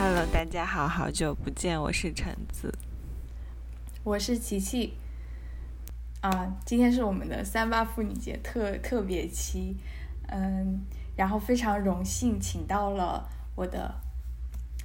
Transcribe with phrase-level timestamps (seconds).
[0.00, 2.72] Hello，大家好，好久不见，我是橙子，
[4.04, 4.94] 我是琪琪。
[6.20, 9.74] 啊，今天是我们的三八妇女节特特别期，
[10.28, 10.82] 嗯，
[11.16, 13.92] 然后非常荣幸请到了我的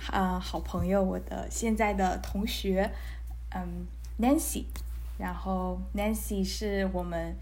[0.10, 2.90] 啊好朋友，我的现在的同学，
[3.52, 3.86] 嗯
[4.20, 4.66] ，Nancy，
[5.20, 7.36] 然后 Nancy 是我们，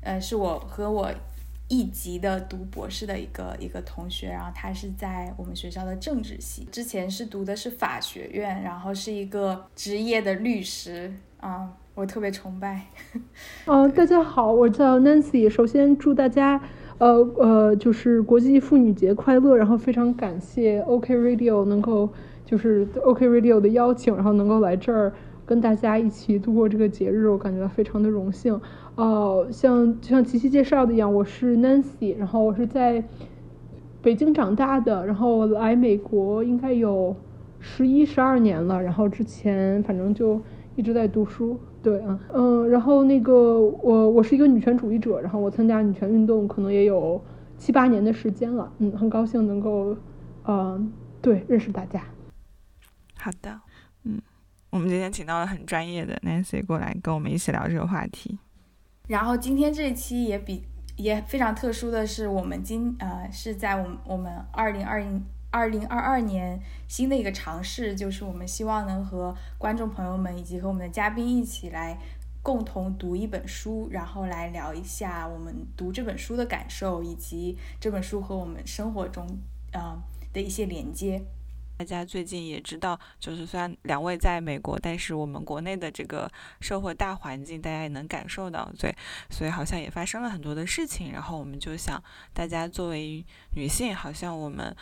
[0.00, 1.12] 呃，是我和我。
[1.68, 12.82] 一级的读博士的一个一个同学，然后他是在我们学校的政治系，之前是读的是法学院，然后是一个职业的律师啊，我特别崇拜。
[13.64, 15.50] 嗯，大家好，我叫 Nancy。
[15.50, 16.60] 首先祝大家
[16.98, 22.08] 呃呃就是国际妇女节快乐，然后非常感谢 OK Radio 能够
[22.44, 25.12] 就是 OK Radio 的邀请，然后能够来这儿
[25.44, 28.60] 跟大家一起度过这个节日，我感觉非常的荣幸。
[28.96, 33.04] 哦，像就像琪琪介绍的一样，我是 Nancy，然后我是在
[34.00, 37.14] 北京长大的，然后来美国应该有
[37.60, 40.40] 十一十二年了，然后之前反正就
[40.76, 47.22] 一直在读书，对啊，嗯，然后那个我我是一个女权主义者，然后我参加女权运动可能也有
[47.58, 49.94] 七八年的时间了，嗯，很高兴能够，
[50.46, 52.02] 嗯，对，认识大家。
[53.18, 53.60] 好的，
[54.04, 54.18] 嗯，
[54.70, 58.38] 我们今天请到了很专业的 Nancy 过来跟我们一起聊这个话题。
[59.06, 60.64] 然后今天这一期也比
[60.96, 71.98] 也非常特殊的是，我们今呃是在我们我们二零二零二零二二年新的一个尝试，就是我们希望能和观众朋友们以及和我们的嘉宾一起来
[72.42, 79.26] 共同读一本书，然后来聊一下我们读这本书的感受，以及这本书和我们生活中
[79.72, 79.96] 呃
[80.32, 81.22] 的一些连接。
[81.78, 86.30] 大家最近也知道，就是虽然两位在美国，但是我们国内的这个
[86.60, 88.94] 社会大环境，大家也能感受到，对，
[89.30, 91.12] 所以好像也发生了很多的事情。
[91.12, 92.02] 然后我们就想，
[92.32, 94.74] 大家作为女性，好像我们。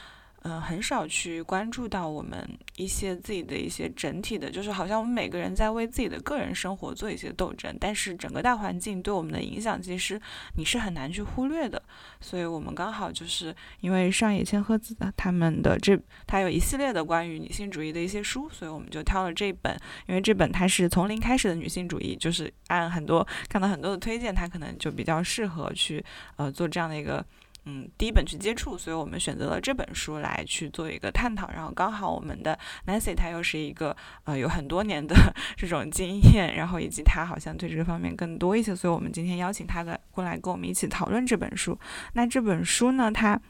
[0.46, 2.38] 嗯，很少去关注到我们
[2.76, 10.20] 一些自己的一些整体的，就是好像我们每个人在为自己的个人生活做一些斗争，但是整个大环境对我们的影响，其实
[10.56, 11.82] 你是很难去忽略的。
[12.20, 19.74] 所以我们刚好就是因为上野千鹤子的他们的这，他有一系列的关于女性主义的一些书，所以我们就挑了这本，
[20.06, 26.04] 因为这本它是从零开始的女性主义，就是按很多看到很多的推荐，它可能就比较适合去
[26.36, 27.24] 呃做这样的一个。
[27.66, 31.50] 嗯，第一本去接触，所以我们选择了这本书来去做一个探讨。
[31.50, 35.14] 然后刚好我们的 Nancy 她又是一个呃有很多年的
[35.56, 41.78] 这种经验，然后以及她好像对这个方面更多一些，所以我们今天邀请她的过来跟我们一起讨论这本书。
[42.12, 43.40] 那这本书呢，它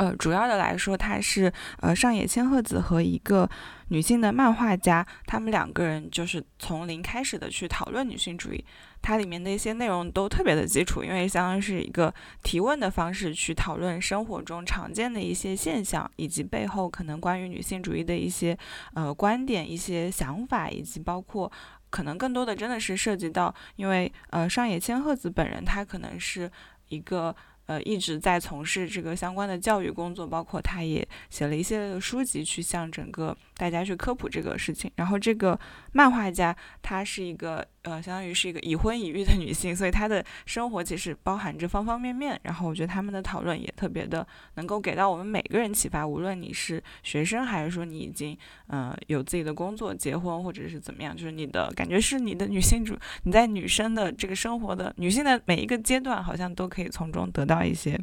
[0.00, 3.48] 呃主要的来说，它是呃上野千鹤子和一个。
[3.92, 8.64] 女性的漫画家，他们两个人就是从零开始的去讨论女性主义，
[9.02, 18.56] 它里面的一些内容都特别的基础，因为相当于是一个提问的方式去讨论生活中常见的一些现象，以及背后可能关于女性主义的一些
[18.94, 21.50] 呃观点、一些想法，以及包括
[21.90, 26.48] 可能更多的真的是涉及到，因为呃上野千鹤子本人他可能是
[26.90, 27.34] 一个。
[27.70, 34.90] 呃，一直在从事这个相关的教育工作，包括他也写了一系列的书籍，去向整个大家去科普这个事情。
[34.96, 35.58] 然后这个
[35.92, 37.66] 漫画家，她是一个。
[37.82, 42.38] 呃，相当于是一个已婚已育的女性，所以她的生活其实包含着方方面面。
[42.42, 44.26] 然后我觉得他们的讨论也特别的
[44.56, 48.36] 能够给到我们每个人启发，无论你是学生还是说你已经
[48.68, 57.98] 嗯有自己的工作、结婚或者是怎么样，就是你的感觉是你的女性主，你在女生的这个生活的女性的每一个阶段，好像都可以从中得到一些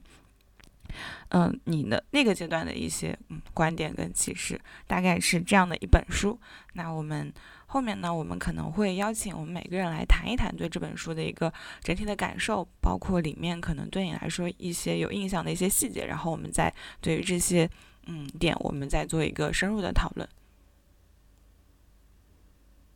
[1.29, 6.39] 嗯你的那个阶段的一些嗯观点跟启示，大概是这样的一本书。
[6.73, 7.33] 那我们。
[7.69, 17.69] 后面呢，我们可能会邀请我们每个人来谈一谈对这本书的一个整体的感受，包括里面可能对你来说一些有印象的一些细节，然后我们再对于这些
[18.05, 20.25] 嗯点，我们再做一个深入的讨论。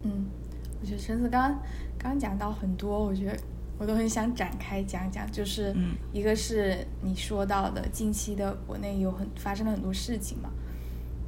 [0.05, 0.27] 嗯，
[0.79, 1.61] 我觉得陈子刚
[1.99, 3.37] 刚讲到很多，我觉得
[3.81, 5.75] 我都很想展开讲讲，就是
[6.13, 10.51] 一个是你说到的近期的国内有很发生了很多事情嘛，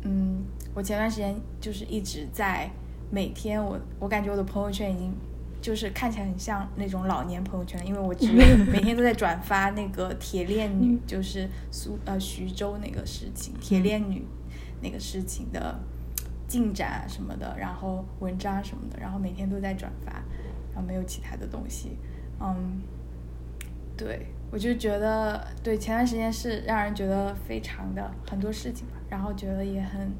[0.03, 0.43] 嗯，
[0.75, 2.69] 我前段时间就是一直在。
[3.11, 5.13] 每天我我感觉我的朋友圈已经
[5.61, 8.31] 就是看起来很像那种老年朋友圈，因为我只
[8.71, 14.25] 每天都在转发那个铁链女， 就是苏呃徐州那个事情，铁链女
[14.81, 15.79] 那个事情的
[16.47, 20.11] 进展什么的，然后文章什么的，然后每天都在转发，
[20.73, 21.97] 然后没有其他的东西，
[22.43, 22.81] 嗯，
[23.97, 30.11] 对我就觉得对前段时间是让人觉得非常的很多事情吧，然后觉得也很。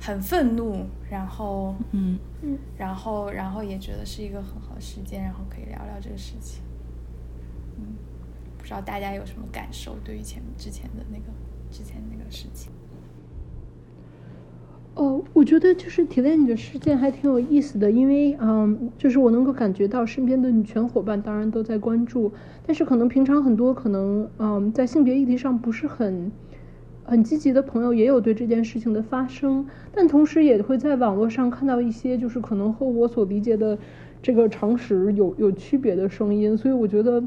[0.00, 6.62] 很愤怒，然后，嗯嗯，然后，然后也觉得是一个很好的时间，然后可以聊聊这个事情。
[7.78, 7.94] 嗯，
[8.58, 9.96] 不知道大家有什么感受？
[10.04, 11.24] 对于前之前的那个
[11.70, 12.70] 之前那个事情。
[14.94, 22.30] 哦我觉得就是提炼你的事件还挺有意思的，因为嗯，就是我能够感觉到身边的女权伙伴当然都在关注，
[22.64, 26.30] 但是可能平常很多可能嗯在性别议题上不是很
[27.02, 33.76] 很积极的朋友也有对这件事情的发生，但同时也会在网络上看到一些就是可能和我所理解的
[34.22, 37.24] 这个常识有有区别的声音，所以我觉得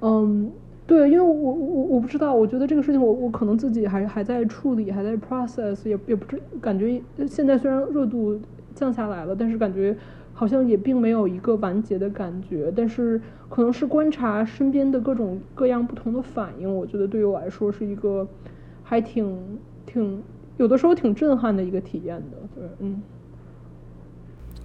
[0.00, 0.50] 嗯。
[0.86, 8.38] 对，因为我我我不知道，我觉得这个事情我我可能自己还还在处理，还在 process，也也不知感觉现在虽然热度
[8.74, 9.96] 降下来了，但是感觉
[10.34, 12.70] 好像也并没有一个完结的感觉。
[12.76, 18.28] 但是可能是观察身边的各种各样不同的反应，我觉得对于我来说是一个
[18.82, 20.22] 还挺挺
[20.58, 22.36] 有的时候挺震撼的一个体验的。
[22.54, 23.02] 对，嗯。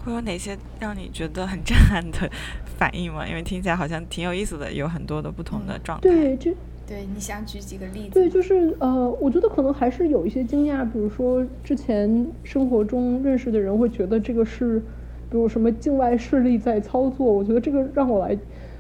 [0.04, 2.30] 会有哪些让你觉得很 震撼的
[2.78, 3.28] 反应吗？
[3.28, 6.10] 因为听起来好像挺有意思的，有很多的不同的状态。
[6.10, 6.52] 对，就
[6.88, 8.14] 对，你想举几个例子？
[8.14, 14.80] 对，就是呃，我觉得可能还是有一些惊讶，比如说之前生活中认识的人会觉得这个是，
[15.30, 17.26] 比如什么境外势力在操作。
[17.32, 18.36] 我觉得这个让我来，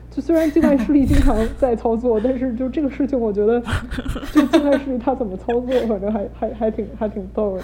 [0.10, 3.62] 就虽然境外势力经常在操作，但是就这个事情，我觉得
[4.33, 7.63] 就境外势力他怎么操作，反正还还还挺还挺逗的，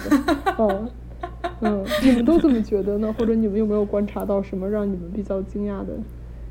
[0.58, 0.88] 嗯。
[1.60, 3.14] 嗯，你们都怎么觉得呢？
[3.18, 5.94] 或者你们有没有观察到什么让你们比较惊讶的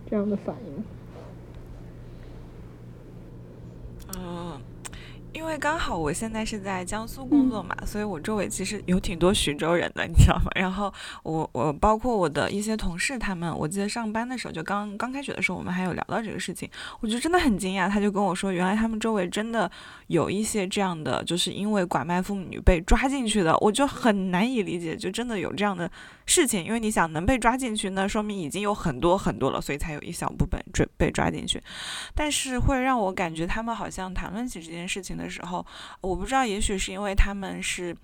[0.10, 0.84] 这样的反应？
[5.46, 10.50] 因为刚好我现在是在江苏工作嘛，所以我周围其实有挺多徐州人的，你知道吗？
[10.56, 16.68] 然后我我包括我的一些同事，他们我记得上班的时候就刚刚开学的时候，我们还有聊到这个事情，
[17.00, 17.88] 我就真的很惊讶。
[17.88, 19.70] 他就跟我说，原来他们周围真的
[20.08, 25.88] 有一些这样的，就是因为拐卖妇女被抓进去的，我就很难以理解，就真的有这样的
[26.26, 26.64] 事情。
[26.66, 31.62] 因为你想能被抓进去，那说明已经有很多很多了，所以才有一小部分准被抓进去。
[32.14, 35.66] 但是会让我感觉他们好像谈论起这件事情的时候，
[36.02, 37.96] 我不知道，也许是因为他们是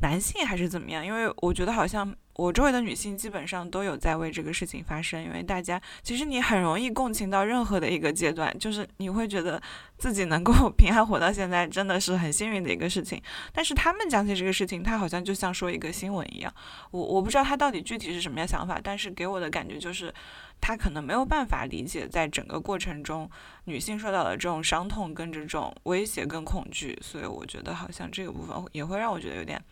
[0.00, 9.60] 男性还是怎么样，因为我觉得好像我周围的女性基本上都有在为这个事情发声，因为大家其实你很容易共情到任何的一个阶段，就是你会觉得
[9.98, 13.20] 自己能够 平安活到现在，真的是很幸运的一个事情。
[13.52, 16.54] 但是他们讲起这个事情，他好像就像说一个新闻一样，
[16.90, 20.12] 我我不知道他到底具体是什么样想法，但是给我的感觉就是。
[20.58, 23.30] 他可能没有办法理解，在整个过程中，
[23.64, 29.62] 女性受到的这种伤痛跟这种威胁跟恐惧，所以我觉得好像这个部分也会让我觉得有点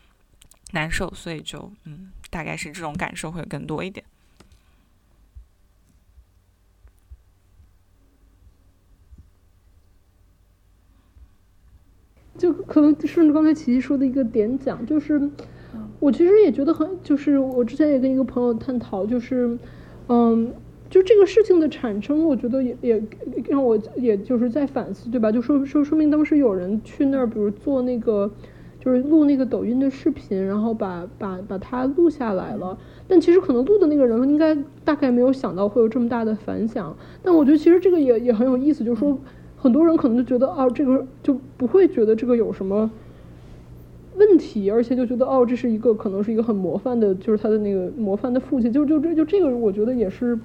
[0.75, 4.05] 难受，所以就嗯，大概是这种感受会更多一点。
[12.37, 15.31] 就可能顺着刚才琪琪说的一个点讲，就是
[16.01, 19.59] 我其实也觉得很，就是我之前也跟一个朋友探讨，就是
[20.09, 20.53] 嗯。
[20.91, 23.03] 就这个事情的产生，我觉得也也
[23.49, 25.33] 让我也就是在反思，对吧？
[25.33, 28.31] 就说说说明当时有人去那儿，比如做那个，
[28.85, 32.77] 就是录那个抖音的视频，然后把把把它录下来了。
[33.09, 34.55] 但其实可能录的那个人应该
[34.85, 36.95] 大概没有想到会有这么大的反响。
[37.23, 39.17] 但我觉得其实这个也也很有意思，就是说
[39.57, 42.91] 很多人可能就觉得啊，这个就不会觉得这个有什么
[44.17, 50.39] 问题，而且就觉得哦，这是一个可能是一个很模范的，就是他的那个模范的父亲，就就这就这个，我觉得也是。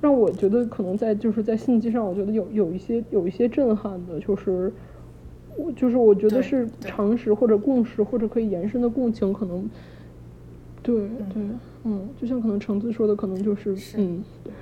[0.00, 4.72] 让我觉得可能在就是在信息上，我觉得有有一些有一些震撼的，就是
[5.58, 9.68] 我就是我觉得是常识或者共识或者可以延伸的共情，可能
[10.82, 11.42] 对对
[11.84, 14.52] 嗯，就像可能橙子说的，可能就是嗯对，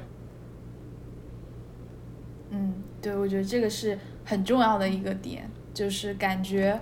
[2.51, 6.81] 嗯对，我觉得这个是很重要的一个点，就是感觉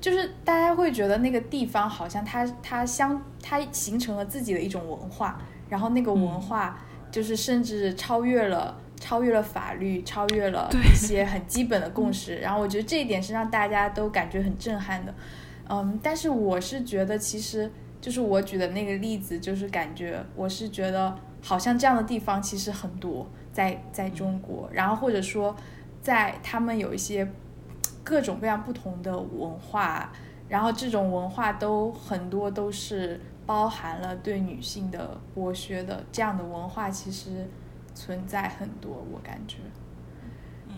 [0.00, 6.78] 就是大家会觉得那个地方好像它它相它形成了自己的一种文化，然后那个文化。
[7.12, 12.36] 就是甚至超越了超越了法律，超越了一些很基本的共识。
[12.40, 15.12] 然后我觉得这一点是让大家都感觉很震撼的。
[15.68, 17.68] 嗯，但是我是觉得，其实
[18.00, 24.70] 就是我举的那个例子，就是感觉我是觉得好像这样的地方其实很多，在在中国。
[24.72, 25.56] 然后或者说，
[26.00, 27.28] 在他们有一些
[28.04, 30.12] 各种各样不同的文化，
[30.48, 33.20] 然后这种文化都很多都是。
[33.44, 37.44] 包含了对女性的剥削的这样的文化，其实
[37.94, 39.58] 存在很多，我感觉。
[40.66, 40.74] 嗯。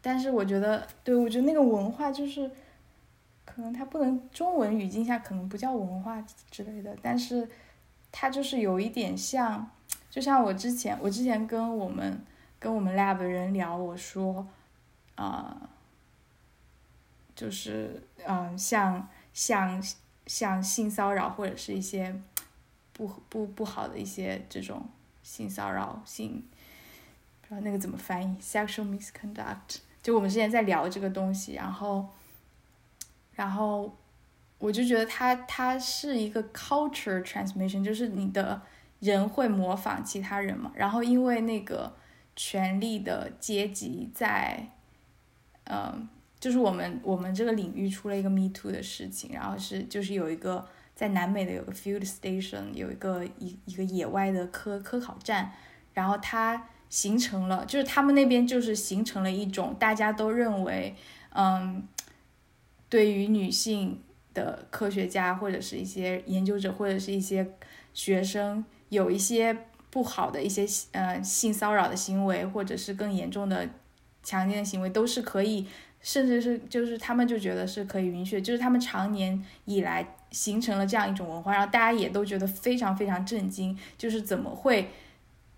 [0.00, 2.50] 但是我觉得，对我觉得那个文化就是，
[3.44, 7.48] 可能它不能中文语境下可能不叫文化之类的，但是
[8.12, 9.70] 它就是有一点像，
[10.10, 12.20] 就像我之前我之前跟我们
[12.58, 14.46] 跟我们 lab 的人聊，我说，
[15.14, 15.68] 啊，
[17.34, 19.82] 就是嗯，像像。
[20.26, 22.18] 像性骚扰或者是一些
[22.94, 24.82] 不不不好的一些这种
[25.24, 26.44] 性骚扰性，
[27.40, 29.78] 不知道那个怎么翻译，sexual misconduct。
[30.02, 32.06] 就我们之前在聊这个东西，然后，
[33.32, 33.96] 然后
[34.58, 38.60] 我就觉得它它是一个 culture transmission，就是你的
[39.00, 40.70] 人会模仿其他人嘛。
[40.74, 41.96] 然后因为那个
[42.36, 44.68] 权力的阶级在，
[45.64, 46.06] 嗯，
[46.38, 55.52] 就是我们我们这个领域出了一个 Me Too 的事情，然后是就是有一个在南美的有个 field station，有一个一一个野外的科科考站，
[55.92, 60.94] 然后它形成了，就是他们那边就是形成了一种大家都认为，
[61.30, 61.86] 嗯，
[62.88, 64.00] 对于女性。
[64.34, 67.46] 的科学家或者是一些研究者或者是一些
[67.92, 69.56] 学生有一些
[69.90, 73.68] 不好的一些呃性骚扰的行为，或者是更严重的
[74.24, 75.68] 强奸的行为，都是可以，
[76.00, 84.90] 甚至是就是他们就觉得是可以允许，就是他们常年以来形成了这样一种文化，然后大家也都觉得非常非常震惊，就是怎么会。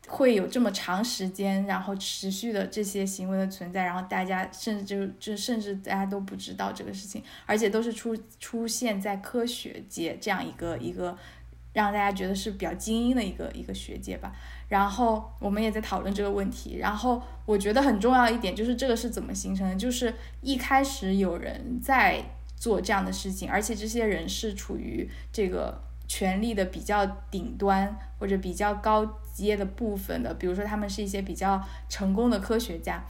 [0.09, 11.19] 会有这么长时间，然后持续的这些行为的存在，然后大家甚至就就甚至大家都不知道这个事情，而且都是出出现在科学界这样一个一个
[11.73, 14.33] 让大家觉得是比较精英的一个一个学界吧。
[14.69, 16.77] 然后我们也在讨论这个问题。
[16.77, 22.23] 然后我觉得很重要一点就是这个是怎么形成的，就是一开始有人在
[22.67, 25.87] 做这样的事情，而且这些人是处于这个。
[26.09, 29.05] 权力的比较顶端或者比较高
[29.35, 33.03] 阶的部分的，比如说他们是一些比较成功的科学家，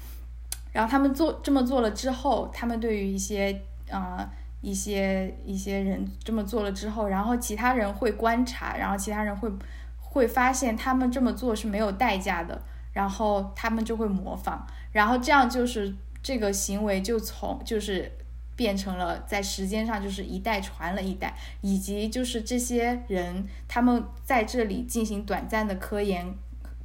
[0.73, 3.61] 然后他们做这么做了之后，他们对于一些
[3.91, 4.27] 啊
[4.63, 9.53] 一些一些人这么做了之后，然后其他人会观察，然后其他人会
[10.01, 12.59] 会发现他们这么做是没有代价的，
[12.95, 18.11] 然后他们就会模仿，然后这样就是这个行为就从就是。
[18.57, 26.35] 变成了在时间上就是一代传了一代，以及就是这些人他们在这里进行短暂的科研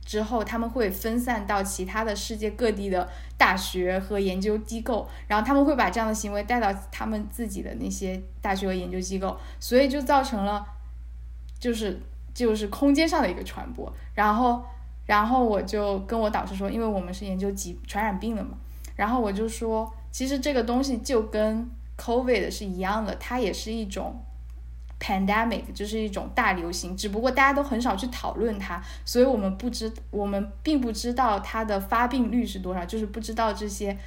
[0.05, 10.65] 之后，他们会分散到其他的世界各地的大学和研究机构，然后他们会把这样的行为带到他们自己的那些大学和研究机构，所以就造成了
[11.57, 12.01] 就是
[12.33, 13.89] 就是空间上的一个传播。
[14.13, 14.61] 然后
[15.05, 18.57] 然后我就跟我导师说，因为我们是研究疾传染病的嘛，
[18.97, 19.89] 然后我就说。
[20.11, 24.21] 其实这个东西就跟 COVID 是一样的，它也是一种
[24.99, 33.97] pandemic，就是一种大流行，只不过大家都很少去讨论它，所以我们不知，我们并不知道它的发病率是多少，就是不知道这些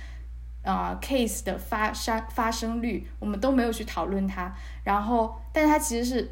[0.63, 4.55] 啊 case 的发生发生率，我们都没有去讨论它。
[4.85, 6.31] 然后，但它其实是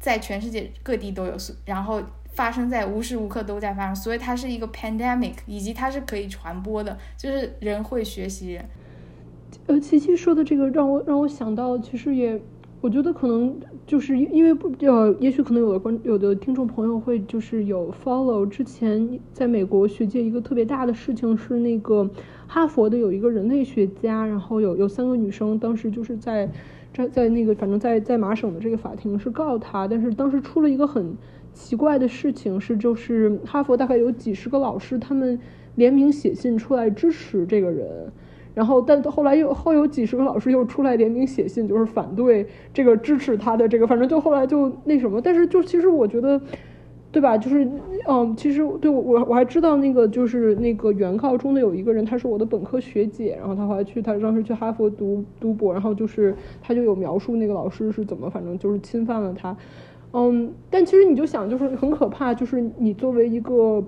[0.00, 2.02] 在全世界各地都有，然后。
[2.34, 8.68] 发生在无时无刻都在发生，所以它是一个 pandemic，以及它是可以传播的，就是人会学习人。
[9.66, 12.40] 呃，琪琪说的这个让我让我想到，其实也，
[12.80, 13.56] 我觉得可能
[13.86, 22.08] 就是因为不呃，也许可能有的观有的听众朋友会就是有 follow 之前在美国学界一个特别大的事情是那个
[22.46, 26.50] 哈佛的有一个人类学家，然后有有三个女生，当时就是在
[26.92, 31.16] 在在那个反正在在麻省的这个法庭是告他，但是当时出了一个很
[31.54, 35.38] 奇怪的事情是，就是哈佛大概有几十个老师他们
[35.74, 38.12] 联名写信出来支持这个人。
[38.54, 45.20] 然后，但后来又后有几十个老师又出来联名写信，就是反对这个支持他的这个，反正就后来就那什么。
[45.20, 46.40] 但是就其实我觉得，
[47.10, 47.36] 对吧？
[47.36, 47.68] 就是
[48.06, 56.32] 嗯，其实对我我我还知道那个就是那个原告中的有一个人，她是我的本科学姐，然后她后来去她当时去哈佛读读博，然后就是
[56.62, 59.56] 她就有描述那个老师是怎么，反正就是侵犯了她。
[60.12, 63.82] 嗯，但其实你就想，就是很可怕，就是你作为一个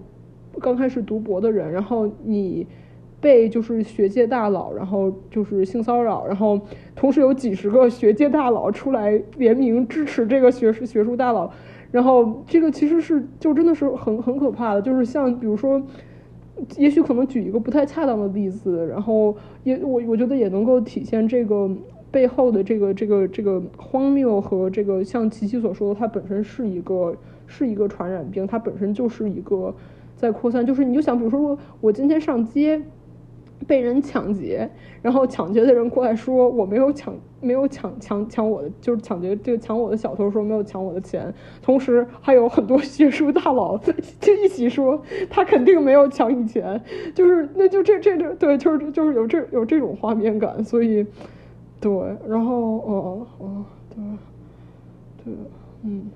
[0.58, 2.66] 刚开始读博的人，然后你。
[3.26, 6.60] 被就是学界大佬，然后就是性骚扰，然后
[6.94, 11.50] 同时有几十个学界大佬出来联名支持这个学术学术大佬，
[11.90, 15.82] 然后这个其实是就真的是很很可怕的，就是像比如说，
[16.76, 21.68] 也许可能举一个不太恰当的例子，然后也我我觉得也能够体现这个
[22.12, 27.16] 背后的这个这个这个荒谬和这个像琪琪所说的，它本身是一个
[27.48, 29.74] 是一个传染病，它本身就是一个
[30.14, 32.80] 在扩散，就是你就想比如说我今天上街。
[33.66, 34.68] 被人抢劫，
[35.02, 41.32] 然后抢劫的人过来说我没有抢，没有抢抢抢我的，就是抢劫这个抢我的小偷说没有抢我的钱，
[41.62, 46.80] 同时还有很多学术大佬就一起说他肯定没有抢你钱，
[47.14, 51.04] 就是那就这这这对，就是就是有这有这种画面感，所以
[51.80, 51.90] 对，
[52.28, 54.04] 然后哦哦对
[55.24, 55.34] 对
[55.82, 56.10] 嗯，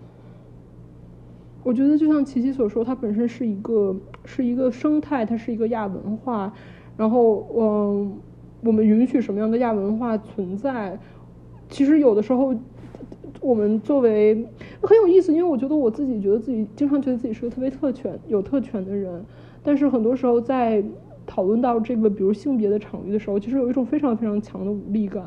[1.62, 6.52] 我觉得就像琪琪所说，它本身是一个是一个生态，它是一个亚文化。
[7.00, 8.12] 然后，嗯，
[8.62, 10.98] 我们允许什么样的亚文化存在？
[11.70, 12.54] 其实有的时候，
[13.40, 14.34] 我们作为
[14.82, 19.24] 很有意思，因为我觉得我自己觉得自己经常觉得自己是个特别特权、有特权的人，
[19.62, 20.84] 但是很多时候在
[21.26, 25.24] 讨论到这个比如性别的场域的时候，其实有一种非常非常强的无力感。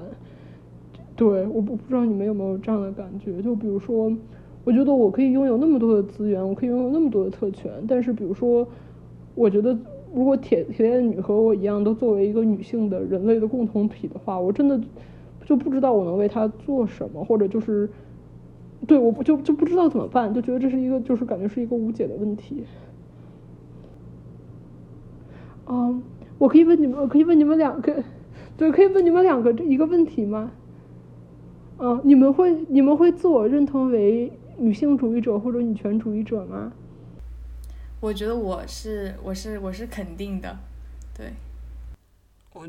[1.15, 4.15] 对，我不不知道你们有没有这样的感觉，就比如说，
[4.63, 8.67] 我觉得我可以拥有那么多的资源，我可以拥有那么多的特权，但是比如说，
[9.33, 9.75] 我觉得
[10.13, 14.79] 如果铁铁链女和我一样都作为一个女性的人类的共同体的话，我真的
[15.45, 17.89] 就不知道我能为她做什么，或者就是，
[18.85, 22.63] 对，我不就就不知道怎么办，就觉得这是一个就是感觉是一个无解的问题。
[25.65, 26.03] 嗯，
[26.37, 28.03] 我可以问你们，我可以问你们两个，
[28.55, 30.51] 对，可以问你们两个一个问题吗？
[31.79, 36.71] 嗯，你们会你们会自我认同为女性主义者或者女权主义者吗？
[38.03, 40.57] 我觉得我是我是我是肯定的，
[41.15, 41.31] 对。
[42.51, 42.67] 我。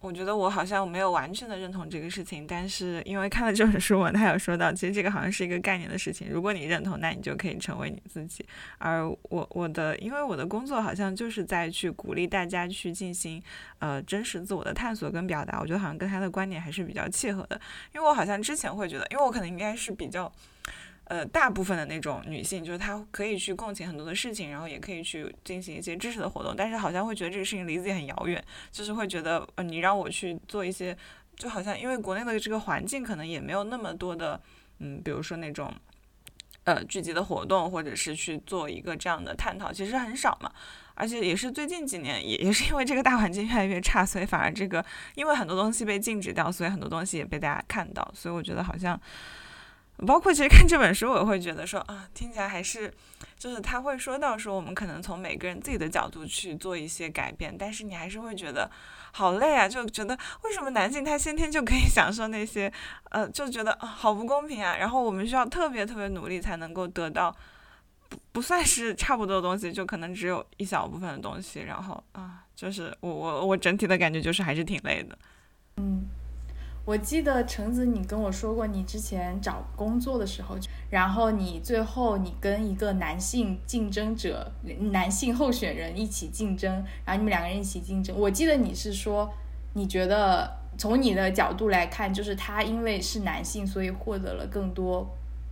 [0.00, 6.28] 我觉得我好像没有完全的认同这个事情，但是因为看了这本书嘛，他有说到，其实这个好像是一个概念的事情。
[6.30, 8.44] 如果你认同，那你就可以成为你自己。
[8.76, 13.42] 而我我的，因为我的工作好像就是在去鼓励大家去进行
[13.78, 17.58] 呃真实自我的探索跟表达，我觉得好像跟他的观点还是比较契合的。
[17.94, 20.30] 因为我好像之前会觉得，因为我可能应该是比较。
[21.06, 28.42] 呃，大部分的那种女性，就是她可以去共情很多的事情，然后也可以去进行一些知识的活动，但是好像会觉得这个事情离自己很遥远，
[28.72, 30.96] 就是会觉得，呃，你让我去做一些，
[31.36, 34.40] 就好像因为国内的这个环境可能也没有那么多的，
[34.78, 35.70] 嗯，比如说那种，
[36.64, 40.50] 呃，聚集的活动，或者是去做一个这样的探讨，其实很少嘛，
[40.94, 44.82] 而且也是最近几年，也也是因为这个大环境越来越差，所以反而这个，
[45.16, 48.98] 因为很多东西被禁止掉，所以很多东西也被大家看到，所以我觉得好像。
[49.98, 52.92] 包括其实看这本书，我会觉得说啊，听起来还是，
[53.38, 58.68] 就是他会说到说，我们可能从每个人自己的角度去做一些改变，但是你还是会觉得
[59.12, 62.70] 好累啊，就觉得为什么男性他先天就可以 享受那些，
[63.10, 67.34] 呃，就觉得啊好不公平啊，然后我们需要特别特别努力才能够得到，
[68.08, 75.16] 不不算是差不多的东西，就可能只有一小部分的东西，然后啊，就是我我我整体的感觉就是还是挺累的，
[75.76, 76.04] 嗯。
[76.84, 80.54] 我记得橙子，你跟我说过，你之前找工作的时候，
[80.90, 84.52] 然后你最后你跟一个男性竞争者、
[84.92, 86.70] 男性候选人一起竞争，
[87.06, 88.14] 然后你们两个人一起竞争。
[88.14, 89.32] 我记得你是说，
[89.72, 95.08] 你觉得从你的角度来看，就是他因为是男性，所以获得了更多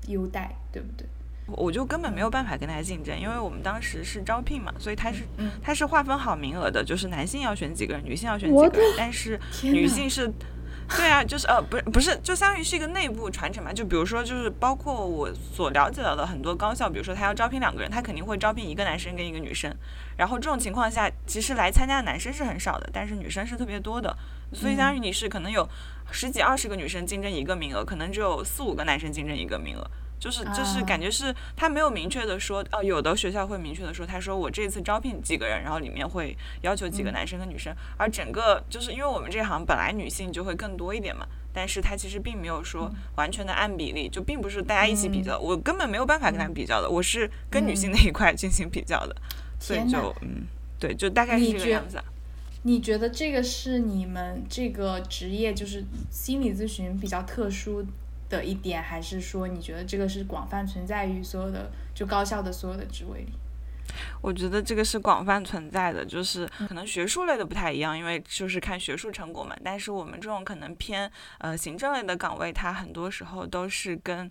[0.09, 1.07] 优待，对不对？
[1.47, 5.23] 我就根本没有办法跟他竞争，因为我们当时是招聘嘛，所以他是
[5.63, 10.31] 他是划分好名额的，就是男性要选几个人，女性要选几个人，但是女性是。
[10.97, 13.73] 对啊，就是呃，不是不是，就相当于是一个内部传承嘛。
[13.73, 19.75] 就比如说，就是包括我所了解到的很多高校，比如说他要招聘两个人，他肯定会招聘一个男生跟一个女生。
[20.17, 24.17] 然后这种情况下，其实来参加的男生是很少的，但是女生是特别多的。
[24.53, 25.67] 所以相当于你是可能有
[26.11, 29.91] 十几二十个女生竞争一个名额，可能只有四五个男生竞争一个名额。
[30.23, 49.17] 就是就是感觉是他没有明确的说哦，有的学校会明确的说，他说我这次招聘几个人，然后里面会要求几个男生跟女生，而整个就是因为我们这行本来女性就会更多一点嘛，但是他其实并没有说完全的按比例，就并不是大家一起比较，我根本没有办法跟他比较的，我是跟女性那一块进行比较的，
[49.59, 50.47] 所以就嗯，
[50.79, 52.01] 对，就大概是这个样子。
[52.63, 57.85] 你觉得这个是你们这个职业就是心理咨询比较特殊？
[58.33, 63.33] 的一点，还是说你觉得这个是广泛存在于所有的就高校的所有的职位里？
[64.23, 69.55] 我觉得这个是广泛存在的，就是可能学术类的不太一样，因为就是看学术成果嘛。
[69.63, 74.31] 但是我们这种可能偏呃行政类的岗位，它很多时候都是跟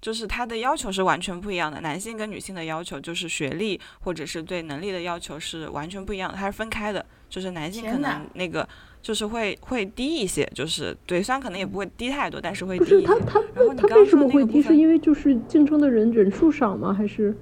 [0.00, 1.80] 就是它的要求是完全不一样的。
[1.80, 7.06] 男性跟女性的要求，就是学历或者是对能力的要求是完全不一样的，它是分开的。
[7.28, 8.68] 就是男性可能那个。
[9.08, 13.06] 就是会会低一些，就是对，虽然可能也不会低太多，但是会低一些。
[13.06, 13.40] 他他
[13.88, 14.60] 他为什么会低？
[14.60, 16.92] 是因为就是竞争的人人数少吗？
[16.92, 17.34] 还是？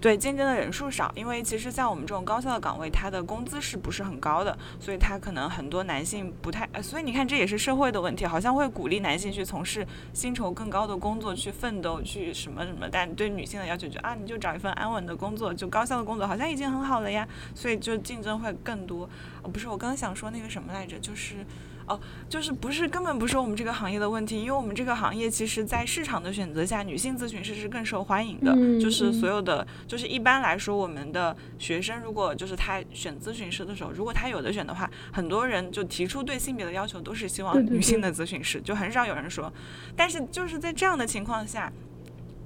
[0.00, 4.56] 对竞争的人数少，因为其实像我们这种高校的岗位，它的工资是不是很高的？
[4.80, 12.88] 所以它可能很多男性不太，所以你看这也是社会的问题，好像会鼓励男性去从事薪酬更高的工作，去奋斗，去什么什么。
[12.90, 19.08] 但对女性的要求就啊，你就找一份安稳的工作，就高校的工作好像已经很好了呀，所以就竞争会更多。
[19.42, 21.44] 哦，不是，我刚刚想说那个什么来着，就是。
[21.90, 28.54] 哦，就是不是根本不是我们这个行业的问题，因为我们这个行业其实，在市场的选择下，女性咨询师是更受欢迎的。
[28.80, 39.52] 就是所有的，就是一般来说，我们的学生如果就是他选咨询师的时候，如果他有的选的话，很多人就提出对性别的要求都是希望女性的咨询师，就很少有人说。
[39.96, 41.72] 但是就是在这样的情况下，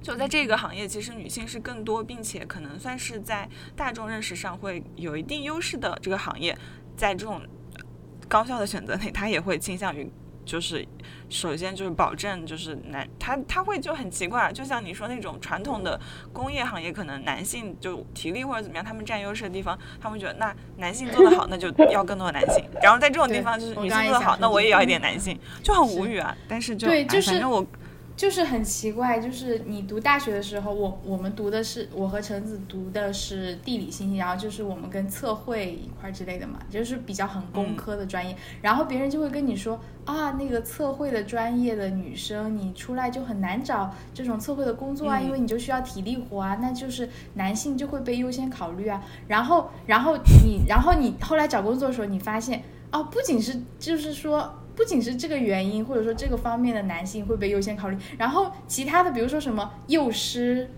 [0.01, 6.57] 就在这个行业，其实女性是更多，并且可能算是在大众认识上会有一定优势的这个行业，
[6.97, 7.39] 在这种。
[8.27, 10.09] 高校的选择内，他也会倾向于
[10.45, 10.85] 就是。
[11.27, 15.99] 首先就是保证，就是男他他会就很奇怪，就像你说那种传统的
[16.31, 22.63] 工业行业，可能男性就体力或者怎么样，他们占优势的地方，他们觉得那男性做得好，那就要更多男性。
[22.79, 26.37] 然后在这种地方，就是女性做得好，那我也要一点男性，就很无语啊。
[26.47, 27.65] 但是就对，就是我。
[28.15, 38.33] 就是很奇怪，就是你读大学的时候，我我们读的是我和橙子读的是地理信息，然后就是我们跟测绘一块之类的嘛，就是比较很工科的专业。
[38.61, 49.03] 然后别人就会跟你说啊，那个测绘的专业的女生，你出来就很难找这种测绘的工作啊，因为你就需要体力活啊，那就是男性就会被优先考虑啊。
[49.27, 54.61] 然后然后你然后你后来找工作的时候，你发现哦，不仅是就是说。
[54.75, 60.69] 不仅是这个原因，或者说这个方面的男性会被优先考虑，然后其他的，比如说什么幼师，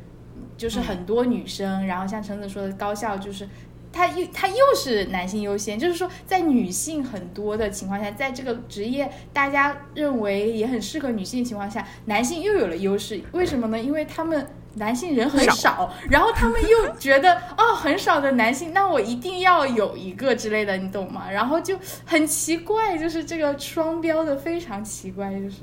[0.56, 3.50] 就是很多女生，然后像橙子说的高校，就是
[3.92, 13.80] 他又他又是男性优先，就是说在女性很多的情况下，在这个职业大家认为也很适合女性的情况下，男性又有了优势，为什么呢？
[13.80, 14.48] 因为他们。
[14.78, 21.30] 男性人很少，然后他们又觉得哦，很少的男性，那我一定要有一个之类的，你懂吗？
[21.30, 25.62] 然后就很奇怪，就是这个双标的非常奇怪，就是。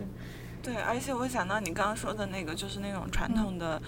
[0.63, 3.81] 对，而且我想到你刚刚说的那个，就是那种传统的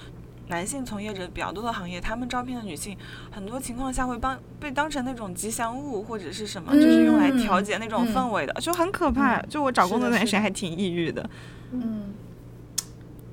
[0.49, 2.95] 男性从业者比较多的行业，他们招聘的女性，
[3.31, 9.41] 很多情况下会帮被当成那种吉祥物或者是什么，就是用来调节那种氛围的，就很可怕。
[9.43, 11.29] 就我找工作那段时间还挺抑郁的。
[11.73, 12.13] 嗯，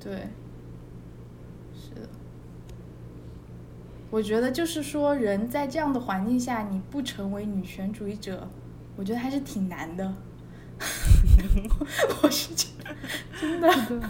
[0.02, 0.28] 对。
[4.14, 8.48] 我觉得就是说，人在这样的环境下，你不成为女权主义者，
[8.94, 10.14] 我觉得还是挺难的。
[12.22, 12.94] 我是觉得，
[13.40, 13.68] 真的。
[13.90, 14.02] 嗯，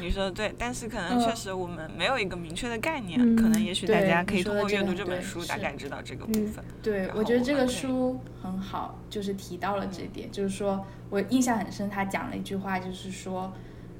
[0.00, 6.64] 你说的对，但是可能确实我们没有一个明确的概念，可能也许大家可以通过阅读这本书，大概知道这个部分。
[6.80, 13.52] 对，我觉得这个书很好，就是提到了这点，就是说我印象很深，他讲了一句话，就是说，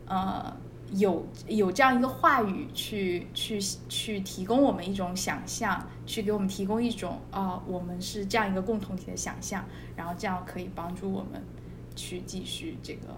[0.07, 0.57] 呃。
[0.93, 9.65] 有有这样一个话语去去去提供我们一种想象，去给我们提供一种啊，我们是这样一个共同体的想象，
[9.97, 11.43] 然后这样可以帮助我们
[11.95, 13.09] 去继续这个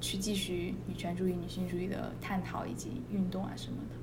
[0.00, 3.96] 去继续女权主义、女性主义的探讨以及运动啊什么的。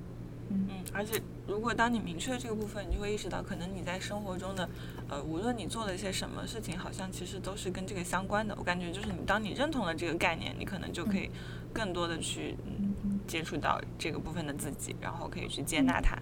[0.49, 4.69] 嗯嗯，而且如果当你明确这个部分，你就会意识到，可能你在生活中的，
[5.07, 8.53] 呃，无论你做了一些什么事情，好像其实都是跟这个相关的。
[8.59, 11.29] 我感觉就是你当你认同了这个概念，你可能就可以
[11.73, 12.55] 更多的去。
[13.25, 16.15] 接触到这个部分的自己，然后可以去接纳它。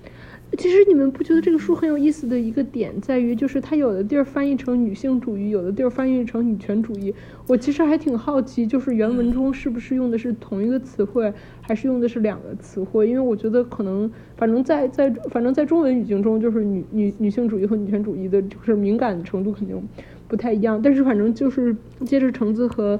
[0.57, 7.13] 其实你们不觉得这个书很有意思的一个点在于，就是它有的地儿翻译成女性主义，有的地儿翻译成女权主义。
[7.47, 13.09] 我其实还挺好奇，就是原文中是不是用的是同一个词汇，还是用的是两个词汇？
[13.09, 19.81] 因为我觉得可能，反正在在反正在中文语境中，就是女女女性主义和女权主义的，就是敏感程度肯定
[20.27, 20.79] 不太一样。
[20.81, 22.99] 但是反正就是接着橙子和。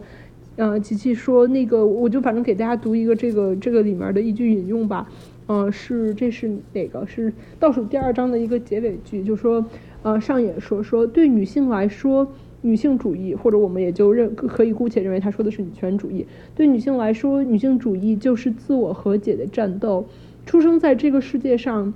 [0.57, 5.09] 呃，琪琪说那个，我就反正给大家读一个这个这个里面的一句引用吧。
[5.47, 7.05] 嗯，是这是哪个？
[7.05, 9.65] 是倒数第二章的一个结尾句，就说
[10.03, 12.27] 呃上野说说对女性来说，
[12.61, 16.25] 女性主义或者我们也就认可以姑且认为他说的是女权主义。
[16.55, 20.05] 对女性来说，女性主义就是自我和解的战斗。
[20.45, 21.93] 出生在这个世界上，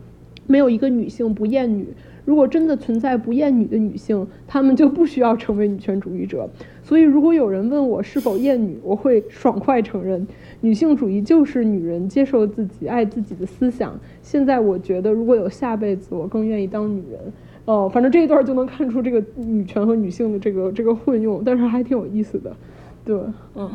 [0.47, 1.87] 没有一个女性不厌女。
[2.25, 6.49] 如果真的存在不厌女的女性，她们就不需要成为女权主义者。
[6.83, 10.27] 所以，如果有人问我是否厌女，我会爽快承认，
[10.61, 13.97] 女性主义就是女人接受自己、爱自己的思想。
[14.21, 17.19] 现在，我觉得如果有下辈子，我更愿意当女人。
[17.65, 22.55] 哦，反正这一段就能看出这个女权和女性的这个这个混用，但是还挺有意思的。
[23.03, 23.19] 对，
[23.55, 23.71] 嗯。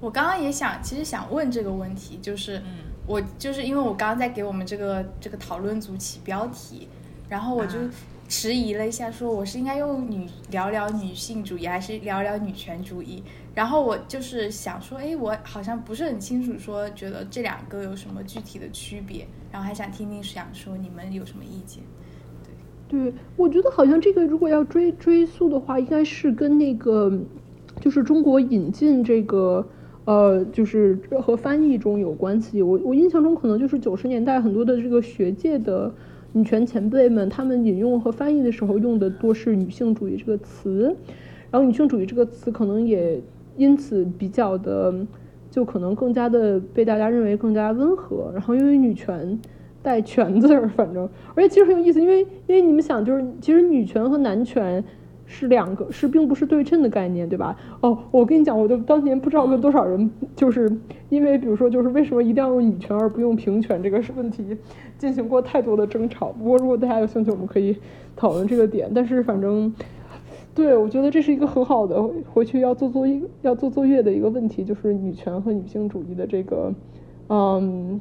[0.00, 2.60] 我刚刚也想，其实想问这个问题，就是
[3.06, 6.86] 我就是因为我刚刚在给我们这个这个讨论组起标题。
[7.28, 7.78] 然后我就
[8.28, 13.22] 迟疑了一下，说我是应该用女聊聊女性主义，还是聊聊女权主义？
[13.54, 21.82] 然后我就是想说，哎，我好像不是很清楚，说觉得这两个有什么具体的区别，然后还想听听，想说你们有什么意见？
[22.88, 27.12] 对，对我觉得好像这个如果要追追溯的话，应该是跟那个
[27.80, 29.66] 就是中国引进这个
[30.04, 32.62] 呃，就是和翻译中有关系。
[32.62, 35.92] 我我印象中可能就是九十年代很多的这个学界的。
[36.36, 40.94] 女权前辈们，他们引用和翻译的时候用的多是“女性主义”这个词，
[41.48, 43.20] 然后“女性主义”这个词可能也
[43.56, 44.92] 因此比较的，
[45.48, 48.32] 就可能更加的被大家认为更加温和。
[48.32, 49.38] 然后因为“女权”
[49.80, 54.82] 带“权”字儿，反正而且其实很有意思，因为因为你们想，就是其实女权和男权。
[55.26, 57.56] 是两个，是并不是对称的概念，对吧？
[57.80, 60.70] 哦，我跟你讲，我就当年不知道跟多少人，就是
[61.08, 64.56] 因为比如说，就是为什么一定要用女权而不用平权这个问题，
[64.98, 66.26] 进行过太多的争吵。
[66.28, 67.76] 不过如果大家有兴趣，我们可以
[68.14, 68.90] 讨论这个点。
[68.94, 69.74] 但是反正，
[70.54, 76.72] 对，我觉得这是一个很好的回去要做作业要做作业的一个问题，就是女权和女性主义的这个
[77.28, 78.00] 嗯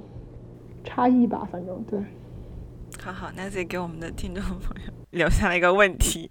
[0.84, 2.00] 差异吧，反正对。
[3.00, 6.30] 好好，Nancy 给我们的听众朋友留下了一个问题。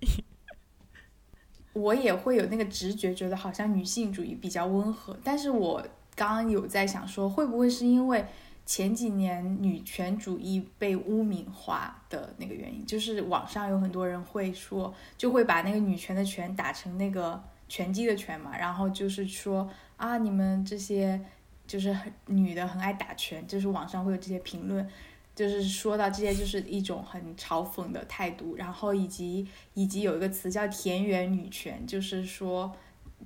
[1.73, 5.83] 我也会有那个直觉，觉得好像女性主义比较温和，但是我
[6.15, 8.25] 刚刚有在想说，会不会是因为
[8.67, 12.85] 前几年女权主义被污名化的那个原因？
[12.85, 21.21] 就是网上有很多人会说，就会把那个女权的权打成那个拳击的拳嘛，然后就是说啊，你们这些
[21.67, 24.87] 就是很女的很爱打拳，就是网上会有这些评论。
[25.35, 32.71] 就是说到这些，就是一种很嘲讽的态度，然后以及以及有一个词叫田园女权，就是说，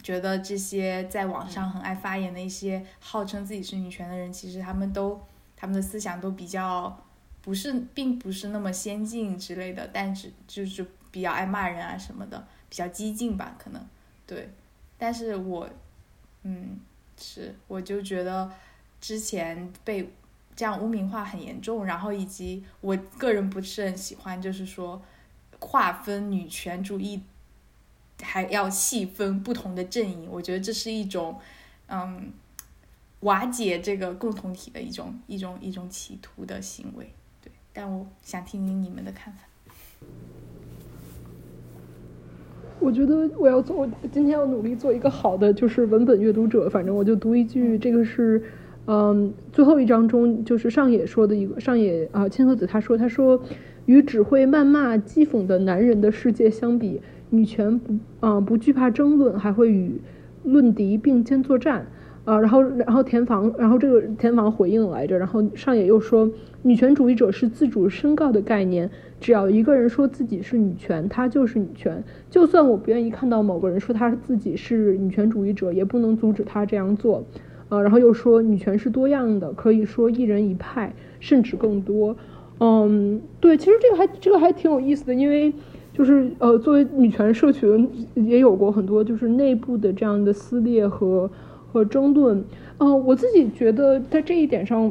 [0.02, 5.20] 觉得这些在网上很爱发言的一些号称自己是女权的人，其实他们都
[5.56, 7.04] 他们的思想都比较
[7.42, 13.84] 不是，并不是那么先进之类的，但是就是比较爱骂人啊什么的，比较激进吧，可能
[14.24, 14.48] 对，
[14.96, 15.68] 但是我，
[16.44, 16.78] 嗯，
[17.20, 18.48] 是，我就觉得
[19.00, 20.08] 之前被。
[20.56, 25.02] 这样污名化很严重，然后以及我个人不是很喜欢，就是说
[25.60, 27.20] 划分女权主义，
[28.22, 31.38] 还要细分不同的阵营，我觉得这是一种
[31.88, 32.32] 嗯
[33.20, 37.12] 瓦解这个共同体的一种一种一种企图的行为。
[37.42, 39.40] 对，但我想听听你们的看法。
[42.80, 46.66] 我觉得我要做，我今天要努力做一个好的就是文本阅读者。
[46.70, 48.42] 反正我就读一句，这个是。
[48.86, 53.42] 嗯，最后一章中就是上野说的一个上野啊，千鹤子他说他说，
[53.86, 60.00] 与只会谩骂讥讽的男人的世界相比，女权不啊不惧怕争论，还会与
[60.44, 61.84] 论敌并肩作战
[62.24, 62.38] 啊。
[62.38, 66.30] 然后然后田房然后这个田房回应来着，然后上野又说，
[66.62, 68.88] 女权主义者是自主申告的概念，
[69.20, 77.24] 只要一个人说自己是女权，他就是女权，就算我不愿意看到某个人说他自己是女权主义者，也不能阻止他这样做。
[77.68, 82.16] 啊，然后又说女权是多样的，可以说一人一派，甚至更多。
[82.60, 85.52] 嗯，对，其实这个还这个还挺有意思的，因为
[85.92, 91.28] 就是呃，作为女权社群，也有过很多就是内部的这样的撕裂和
[91.72, 92.44] 和争论。
[92.78, 94.90] 嗯，我自己觉得在这一点上，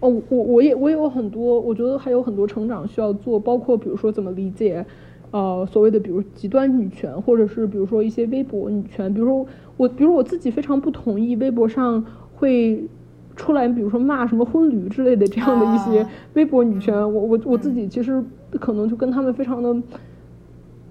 [0.00, 4.84] 哦，我我也我也有很多，我觉得还有很多成长需要做，包括比如说怎么理解。
[5.32, 12.86] 呃，所谓的比如极端女权，或者是比如说一些微博女权，比如说我，比如我自己非常不同意微博上会
[13.34, 18.22] 出来，比如说骂什么婚旅之类的这样的一些微博女权，我我我自己其实
[18.60, 19.76] 可能就跟他们非常的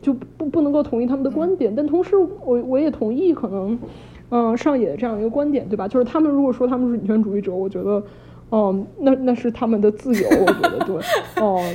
[0.02, 3.78] 就不不能够同意他们的观点，但同时我我也同意可能
[4.30, 5.88] 嗯上野这样一个观点，对吧？
[5.88, 8.04] 就是他们如果说他们是女权主义者，我觉得
[8.52, 10.96] 嗯那那是他们的自由，我觉得对，
[11.44, 11.60] 哦。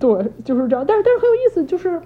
[0.00, 0.08] 对，
[0.42, 2.00] 就是这样，但是但是很有意思，就是，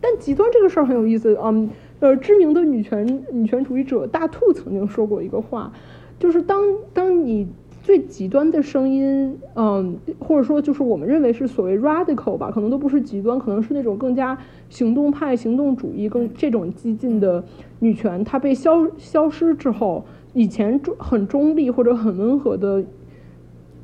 [0.00, 1.68] 但极端这个事儿很有意思嗯，
[2.00, 5.72] 呃，知名的女权女权主义者大兔曾经说过一个话，
[6.18, 6.62] 就是当
[6.94, 7.46] 当你
[7.82, 14.36] 最极端的声音，嗯，或者说就是我们认为是所谓 radical 吧，可能都不是极端，可能是那种更加
[14.68, 17.44] 行动派、行动主义更这种激进的
[17.80, 22.82] 女权，它被消消失之后，以前中很中立或者很温和的，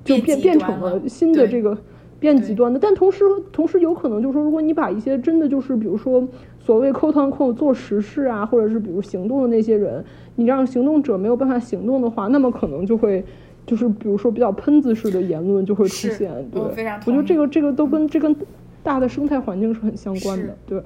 [0.05, 1.76] 就变变成了新的这个。
[2.18, 6.26] 变极端的，但同时同时有可能就是说，如果你把一些真的就是比如说
[6.66, 13.24] 所谓扣堂扣做实事啊，或者是比如行动的那些人，你让行动者没有办法行动的话，那么可能就会
[13.64, 16.50] 就是比如说比较喷子式的言论就会出现。
[16.50, 18.35] 对，我觉得这个这个都跟这跟
[18.83, 20.59] 大的生态环境是很相关的。
[20.66, 20.83] 对。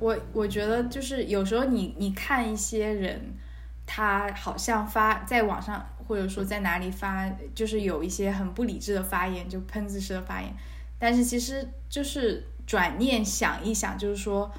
[0.00, 3.20] 我我觉得就是有时候你你看一些人，
[3.86, 5.80] 他好像发在网上。
[6.06, 10.52] 或者说在哪里发，就是有一些很不理智的发言，就喷子式的发言。
[10.98, 14.50] 但是其实就是转念想一想，就是说，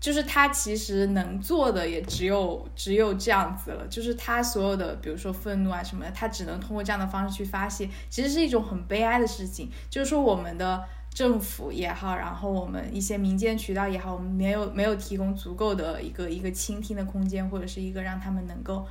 [0.00, 3.86] 就是他其实能做的也只有只有这样子了。
[3.88, 7.88] 就是他所有的，比如说愤怒啊什么的，他只能通过这样的方式去发泄。
[8.08, 9.70] 其实是一种很悲哀的事情。
[9.88, 18.86] 就是说我们的政府也好，然后我们一些民间渠道也好，我们没有没有提供足够的一个一个倾听的空间，或者是一个让他们能够。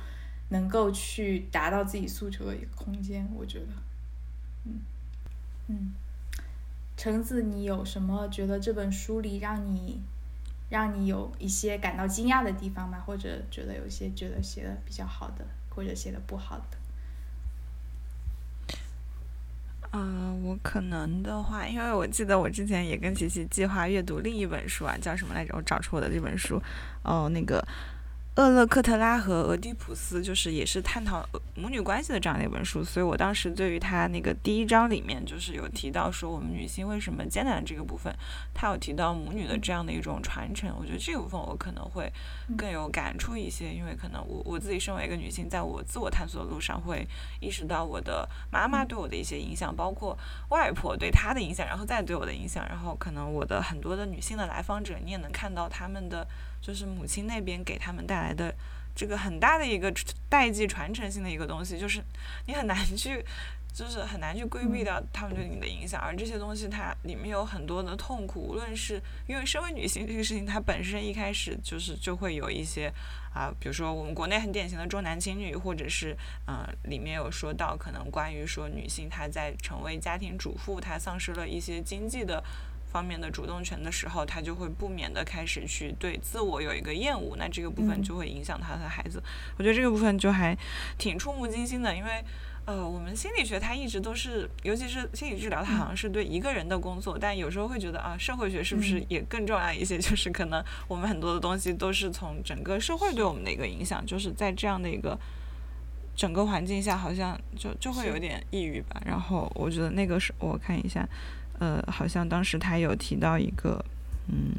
[0.52, 3.66] 能够去达到自己诉求的一个空间，我觉得，
[4.64, 4.80] 嗯
[5.68, 5.92] 嗯，
[7.02, 10.02] 橙子，你有什么觉得这本书里让你
[10.68, 12.98] 让你有一些感到惊讶的地方吗？
[13.06, 16.58] 或者觉得有些觉得写的比较好的，或者写的不好
[18.68, 18.76] 的？
[19.92, 25.54] 嗯，我可能的话，因为我记得我之前也跟琪琪计划阅读另一本书啊，叫什么来着？
[25.56, 26.62] 我找出我的这本书，
[27.02, 27.66] 哦，那个。
[28.36, 38.14] 厄勒克特拉和俄狄浦斯，就是也是探讨母女关系的这样的一本书，所以我当时对于他那个第一章里面，就是有提到说我们女性为什么艰难这个部分，
[38.54, 42.10] 他有提到母女的这样的一种传承，我觉得这部分我可能会
[42.56, 47.06] 更有感触一些，因为可能我我自己身为一个女性，在我自我探索的路上，会
[47.40, 50.16] 意识到我的妈妈对我的一些影响，包括
[50.50, 56.26] 外婆对她的影响，然后再对我的影响，然后可能我的很多的女性的来访者，你也能看到他们的。
[56.60, 58.54] 就是母亲那边给他们带来的
[58.94, 59.92] 这个很大的一个
[60.28, 62.02] 代际传承性的一个东西，就是
[62.46, 63.24] 你很难去，
[63.72, 66.00] 就是很难去规避掉他们对你的影响。
[66.00, 72.92] 而这些东西它里面有很多的痛苦，无论是因为身为女性这个事情，它本身一开始就是就会有一些
[73.32, 82.42] 啊，比如说我们国内很典型的重男轻女，或者是嗯，里面有说到可能关于说女性她在成为家庭主妇，她丧失了一些经济的。
[82.92, 89.22] 方面的主动权的时候，他就会不免的开始去对自我有一个厌恶，那这个部分就会影响他的孩子。
[89.56, 90.56] 我觉得这个部分就还
[90.98, 92.24] 挺触目惊心的，因为
[92.66, 99.98] 呃，我们心理学它一直都是，尤其是心理治疗，它好像是对一个人的工作，但有时候会觉得啊，社会学是不是也更重要一些？
[100.02, 105.18] 就是可能我们很多的东西都是从整个社会对我们的一个影响，就是在这样的一个
[106.14, 109.00] 整个环境下，好像就就会有点抑郁吧。
[109.04, 111.08] 然后我觉得那个是我看一下。
[111.60, 113.84] 呃，好像当时他有提到一个，
[114.28, 114.52] 嗯，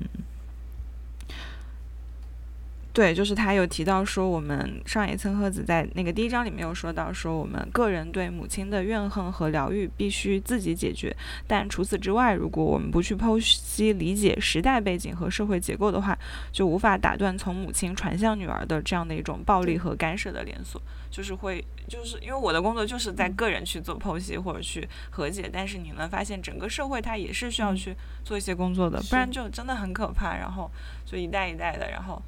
[2.93, 11.15] 对，就是他有提到说，我们上野千鹤子在那个第一章里面有说到说，我们个人对母亲的怨恨和疗愈必须自己解决，
[11.47, 16.17] 但除此之外，如果我们不去剖析理解时代背景和社会结构的话，
[16.51, 20.81] 就无法打断从母亲传向女儿的这样的一种暴力和干涉的连锁。
[21.09, 30.35] 就是会，就是因为我的工作就是在个人去做剖析或者去和解，但是你能发现整个社会它也是需要去做一些工作的，不然就真的很可怕。
[30.35, 30.69] 然后
[31.05, 32.21] 就一代一代的，然后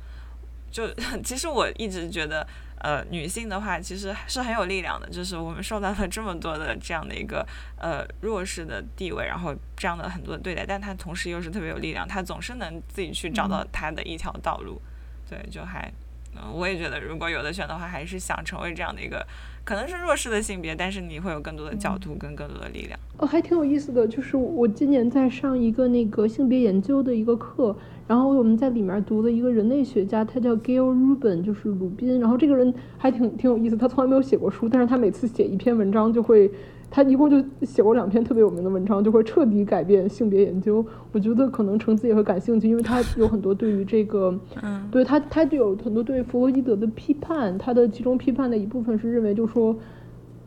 [0.74, 0.92] 就
[1.24, 2.46] 其实我一直觉得，
[2.80, 7.46] 呃，女性的话其实是很有力量的，就是我们受到了这么多的这样的一个
[7.78, 14.82] 呃弱势的地位，然后这样的很多的对待，但她同时又是特别有力量，她总是能自己去找到她的一条道路，
[15.30, 15.94] 对，就还。
[16.36, 19.26] 嗯，我也觉得，如果有的选的话，还是想成为这样的一个，
[19.64, 23.00] 可能是弱势的性别，但是你会有更多的角度跟更多的力量。
[23.18, 27.76] 哦，还挺有意思的，就是我今年在上一个那个性别研究的一个课，
[28.08, 36.52] 然后我们在里面读了一个人类学家，他叫 Gail Rubin，就是鲁宾，然后这个人还挺挺有意思，他从来没有写过书，但是他每次写一篇文章就会。
[36.96, 40.86] 他一共就写过两篇特别有名的文章，就会彻底改变性别研究。
[41.12, 47.58] 我觉得可能橙子也会感兴趣，因为他有很多对于这个，嗯，对他，他就有很多对弗洛伊德的批判。
[47.58, 49.76] 他的其中批判的一部分是认为，就说，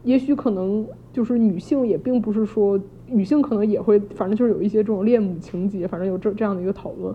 [0.04, 2.78] 也许可能就是女性也并不是说
[3.09, 7.12] 女性可能也会，反正就是有一些这种恋母情节，反正有这这样的一个讨论。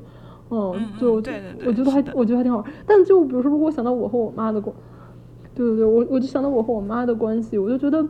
[0.50, 2.66] 嗯，就对对对，我觉得还我觉得还挺好。
[2.86, 4.76] 但就比如说，如果想到我和我妈的关，
[5.56, 8.06] 对对对，我我就想到我和我妈的关系，我就觉得。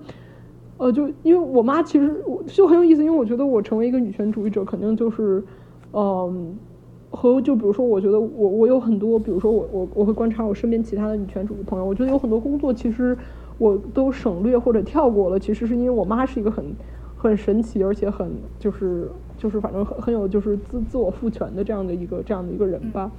[0.82, 5.44] 呃，就因为我妈其实我就很有意思，因为我觉得我成为一个女权主义者，肯定就是，
[5.94, 6.58] 嗯，
[7.12, 13.15] 和就比如说，我觉得我我有很多，比如说我我我会观察我身边其他的女权主义朋友，我觉得有很多工作其实
[13.60, 16.65] 我都省略或者跳过了，其实是因为我妈是一个很
[17.15, 23.12] 很神奇，而且很就是就是反正很很有就是自自我赋权的这样的一个这样的一个人吧，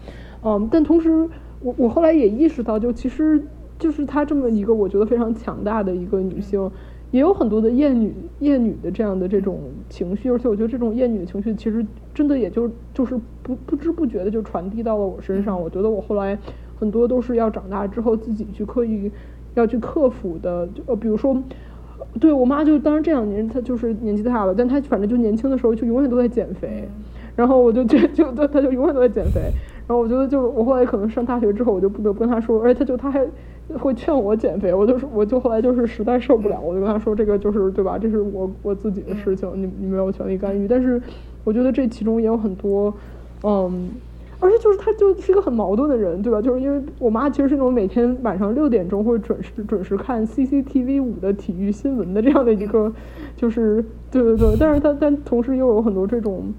[0.43, 1.29] 嗯，但同时
[1.61, 3.41] 我我后来也意识到，就其实
[3.79, 6.69] 就是她这么一个我觉得非常强大的一个女性。
[7.13, 15.61] 也有很多的厌女、厌女的这样的这种情绪，而且我觉得这种厌女的情绪其实真的也就就是不不知不觉的就传递到了我身上。
[15.61, 16.37] 我觉得我后来
[16.75, 19.13] 很多都是要长大之后自己去刻意
[19.55, 20.67] 要去克服的。
[20.87, 21.37] 呃，比如说，
[22.19, 26.89] 对我妈就当然这两年她就是年纪大了，但她反正就年轻的时候就永远都在减肥，
[27.37, 29.39] 然后我就觉就她她就永远都在减肥。
[29.87, 33.27] 然后我觉得就我后来可能上大学之后，我就不得不跟她说，而且她就她还。
[33.79, 37.99] 会劝我减肥，我就是我就后来就是实在受不了，我就跟他说这个就是对吧？
[37.99, 40.69] 这是我我自己的事情，你你没有权利干预。
[40.69, 41.01] 但是
[41.45, 42.95] 我觉得这其中也有很多，
[43.43, 43.91] 嗯，
[44.41, 46.41] 而且就是他就是一个很矛盾的人，对吧？
[46.41, 52.93] 就是因为我妈其实是那种每天晚上六点钟会准时准时看 CCTV 五的体育新闻的这样的一个，
[53.37, 56.53] 就是对对对，但是他但同时又有很多这种。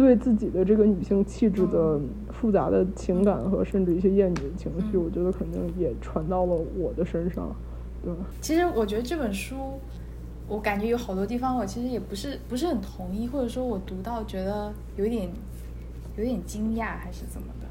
[0.00, 7.54] 对自己的这个女性气质的复杂的情感和甚至一些厌女的情绪，我觉得肯定也传到了我的身上，
[8.02, 8.10] 对
[8.40, 9.78] 其实我觉得这本书，
[10.48, 15.28] 我感觉有好多地方我其实也不是不是很同意，或者说我读到觉得有点
[16.16, 17.66] 有点惊讶还是怎么的，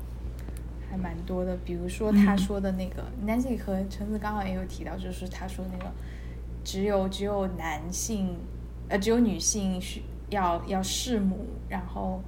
[0.88, 1.58] 还蛮多的。
[1.66, 5.91] 比如说他说的那个 Nancy 和橙子刚好也有提到，就是他说那个
[6.64, 8.36] 只有只有男性
[8.88, 10.03] 呃只有女性需。
[10.30, 12.21] 要要弑母，然后，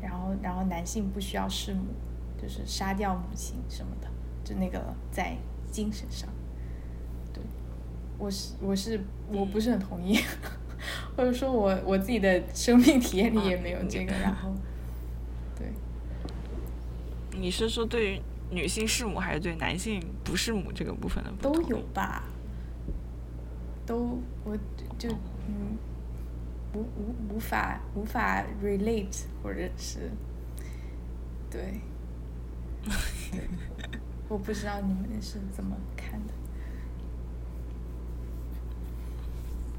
[0.00, 1.84] 然后，然后男性不需要弑母，
[2.40, 4.08] 就是杀掉母亲什么的，
[4.44, 5.36] 就那个在
[5.70, 6.28] 精神上。
[7.32, 7.42] 对，
[8.18, 10.18] 我是我是我不是很同意，
[11.16, 14.12] 或者说我我自己的生命体验里也没有这个。
[14.14, 14.50] 然后，
[15.58, 15.72] 对，
[17.38, 21.30] 你是说对于女性弑母还是对男性不弑母这个部分的？
[21.42, 22.24] 都有吧，
[23.84, 24.56] 都我
[24.98, 25.10] 就
[25.48, 25.76] 嗯。
[26.76, 30.10] 无无无法无法 relate，或者是，
[31.50, 31.80] 对，
[34.28, 36.34] 我不知道你们是怎么看的。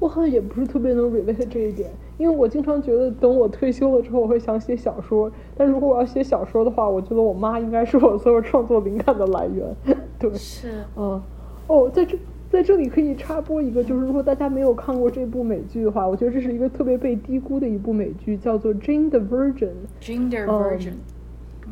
[0.00, 5.30] 我好像也不是特别能 relate 这一点，因为我经常觉得等我退休了之后，我会想写小说。
[5.56, 9.76] 但如果我要写小说的话，我觉得我妈应该是我所有创作灵感的来源。
[10.18, 11.22] 对，是，嗯，
[11.68, 12.18] 哦，在这。
[12.58, 19.68] 在这里可以插播一个，就是如果大家没有看过这部美剧的话，我觉得这是一个特别被低估的一部美剧，叫做《Jane the Virgin》。
[20.02, 20.94] Jane the Virgin，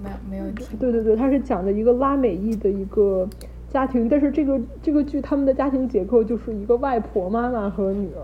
[0.00, 0.78] 没有没有听。
[0.78, 3.28] 对对对，它是讲的一个拉美裔的一个
[3.68, 8.22] 家庭，但是这个这个剧他们的家庭结构就是一个外婆、妈妈和女儿。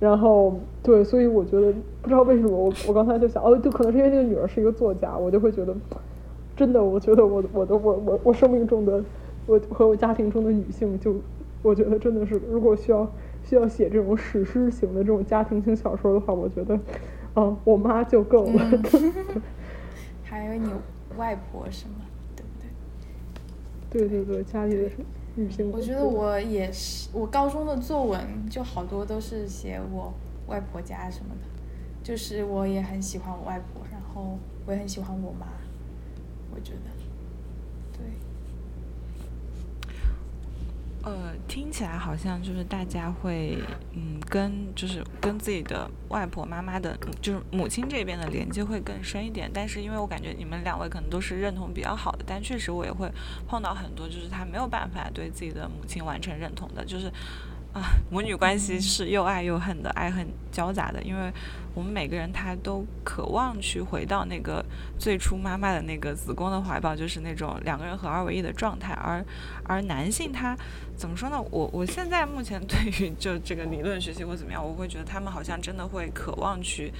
[0.00, 1.70] 然后对，所以我觉得
[2.00, 5.76] 不知道为什么我我刚才就想哦，就可能是因为那个女儿是一个作家，我就会觉得
[6.56, 9.04] 真的，我觉得我我的我我我生命中的
[9.44, 11.14] 我和我家庭中的女性就。
[11.62, 16.78] 我觉得真的是，如果需要需要写这种史诗型的这种家庭型小说的话，我觉得，
[17.34, 18.82] 嗯，我妈就够了。
[20.22, 20.68] 还有你
[21.16, 21.94] 外婆什么，
[22.36, 22.48] 对不
[23.98, 24.08] 对？
[24.08, 24.90] 对对对，家里的
[25.34, 25.70] 女性。
[25.72, 30.12] 我觉得我也是，我高中的作文就好多都是写我
[30.46, 31.48] 外婆家什么的，
[32.02, 35.46] 就是我也很喜欢我外婆，然后我也很喜欢我妈，
[36.54, 36.95] 我觉得。
[41.06, 43.56] 呃，听起来好像就是大家会，
[43.92, 49.48] 嗯，跟就是跟自己的外婆妈妈的，就是母亲这边的连接会更深一点。
[49.54, 53.08] 但是因为我感觉你们两位可能都是认同比较好的，但确实我也会
[53.46, 57.08] 碰到很多就是他没有办法对自己的母亲完成认同的，就是。
[57.76, 61.02] 啊，母女关系是又爱又恨的，爱恨交杂的。
[61.02, 61.30] 因为
[61.74, 64.64] 我们每个人他都渴望去回到那个
[64.98, 68.94] 最初妈妈的那个子宫的怀抱，就是那种两个人合二为一的状态。
[68.94, 69.22] 而
[69.62, 70.56] 而男性他
[70.96, 71.38] 怎么说呢？
[71.50, 76.90] 我我现在目前 对于就这个理论学习或怎么样，我会觉得他们好像真的会渴望去，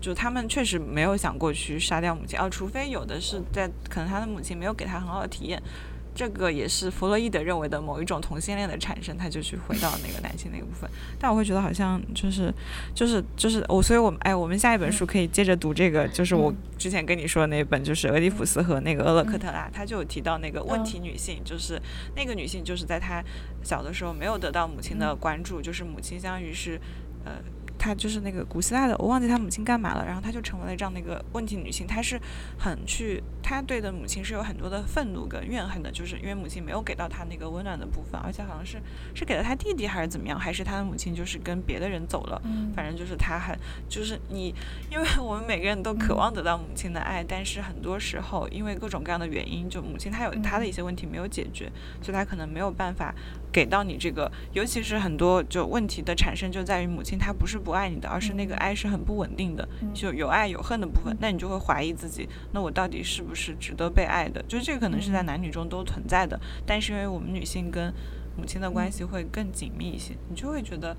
[0.00, 5.62] 就他们确实没有想过去杀掉母亲，哦，除非有的是在可能他的母亲没有给他很好的体验。
[6.14, 10.88] 这个也是弗洛伊德认为的某一种同性恋的产生，他就去回到那个男性那个部分。
[11.18, 12.52] 但我会觉得好像就是
[12.94, 21.80] 就是就是我，所以我们哎，我们下一本书可以接着读这个，就是我之前跟你说的那本，就是俄狄浦斯和那个俄勒克特拉，他就有提到那个问题女性，就是
[22.14, 23.22] 那个女性就是在她
[23.62, 26.80] 小的时候没有得到母亲的关注，就是母亲相当于是
[27.24, 27.32] 呃。
[27.82, 31.84] 她就是那个古希腊的，我忘记她母亲干嘛了，然后她就成为了这样的一个问题女性。
[31.84, 32.16] 她是
[32.56, 38.80] 很去，她对的母亲是有很多的愤怒跟怨恨的，就是因为母亲没有给到她那个温暖的部分，而且好像是
[39.16, 42.40] 是给了她弟弟还是怎么样，还是她的母亲就是跟别的人走了。
[42.72, 43.58] 反正就是她很，
[43.88, 44.54] 就是你，
[44.88, 51.68] 因为我们每个人都渴望得到母亲的爱，但是很多时候因为各种各样的原因，就母亲她有她的一些问题没有解决，
[52.00, 53.12] 所以她可能没有办法。
[53.52, 64.42] 给到你这个，尤其是很多就问题的产生就在于母亲她不是不爱你的，而是那个爱是很不稳定的，就有爱有恨的部分，那你就会怀疑自己，那我到底是不是值得被爱的？
[64.48, 67.92] 就是这个可能是在男女中都存在的，但是因为我们女性跟
[68.36, 70.96] 母亲的关系会更紧密一些，你就会觉得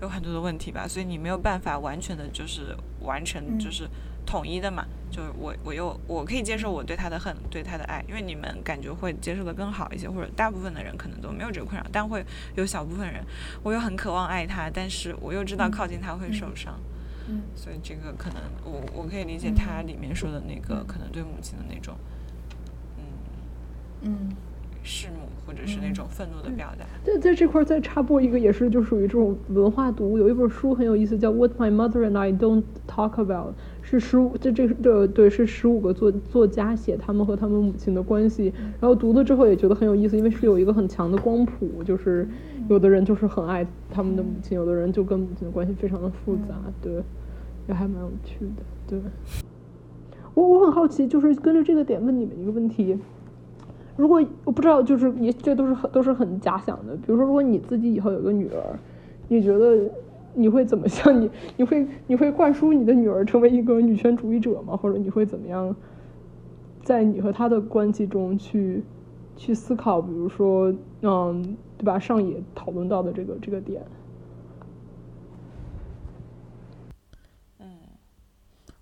[0.00, 3.86] 有很多的问题吧，所以你没有办法完全的就是完成就是
[4.26, 4.86] 统一的嘛。
[5.10, 13.22] 就是我，我又我可以接受我对他的恨，对他的爱，因为你们感觉会接受的更好一些，或者大部分的人可能都没有这个困扰，但会有小部分人，
[13.62, 16.80] 我又很渴望爱他，但是我又知道靠近他会受伤，
[17.28, 21.94] 嗯，所以这个可能我我可以理解他里面说的那个可能对母亲的那种，
[22.96, 23.04] 嗯。
[24.00, 24.36] 嗯，
[24.82, 26.84] 弑母或者是那种愤怒的表达。
[27.04, 33.50] 在在这块再插播一个，也是就属于这种文化读物，有一本书很有意思，叫《What My Mother and I Don't Talk About》。
[33.84, 42.26] 是十五，这这这对是十五个作作家写他们和他们母亲的关系，然后读了之后也觉得很有意思，因为是有一个很强的光谱，就是
[42.68, 47.02] 有的人就是很爱他们的母亲，有的人就跟母亲的关系非常的复杂，对，
[47.68, 49.00] 也还蛮有趣的，对。
[50.34, 52.96] 我我很好奇，就是跟着这个点问你们一个问题，
[53.96, 58.78] 如果我不知道，就是你这都是很都是很假想的，比如说如果你自己以后有个女儿，
[59.28, 59.90] 你觉得？
[60.34, 61.12] 你会怎么想？
[61.20, 64.74] 你你会你会灌输你的女儿成为一个女权主义者吗？
[64.74, 65.76] 或者你会怎么样，
[66.82, 68.82] 在你和她的关系中去
[69.36, 70.00] 去思考？
[70.00, 70.72] 比如说，
[71.02, 71.98] 嗯，对吧？
[71.98, 73.82] 上野讨论到的这个这个点。
[77.58, 77.66] 嗯，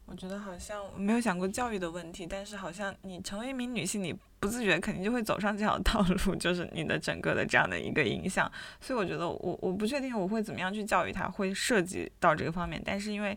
[0.06, 8.50] 我觉得好像没有想过教育的问题，但是好像你成为一名女性，你不自觉肯定就会走上这条道路， 就是你的整个的这样的一个影响。
[8.82, 12.80] 所以我觉得我我不确定我会怎么样去教育他，会涉及到这个方面。
[12.84, 13.36] 但是因为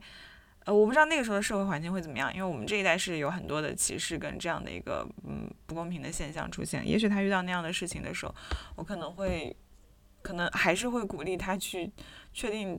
[0.66, 6.86] 呃，我不知道那个时候的社会环境会怎么样，因为我们这一代是有很多的歧视跟这样的一个嗯不公平的现象出现。
[6.86, 8.36] 也许他遇到那样的事情的时候，
[8.76, 9.56] 我可能会
[10.22, 11.90] 可能还是会鼓励他去
[12.34, 12.78] 确定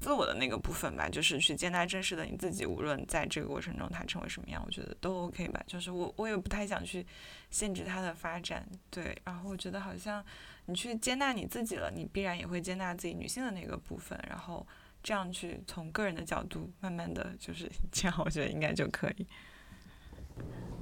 [0.00, 5.62] 自我的那个部分吧，就是去接纳真实的你自己，无论在这个过程中他成为什么样，我觉得都 OK 吧。
[5.66, 7.04] 就是我我也不太想去
[7.50, 9.16] 限制他的发展，对。
[9.24, 10.24] 然后我觉得好像
[10.66, 14.66] 你去接纳你自己了，你必然也会接纳自己女性的那个部分，然后。
[15.00, 19.26] 这样去从个人的角度，慢慢的就是 这样，我觉得应该就可以。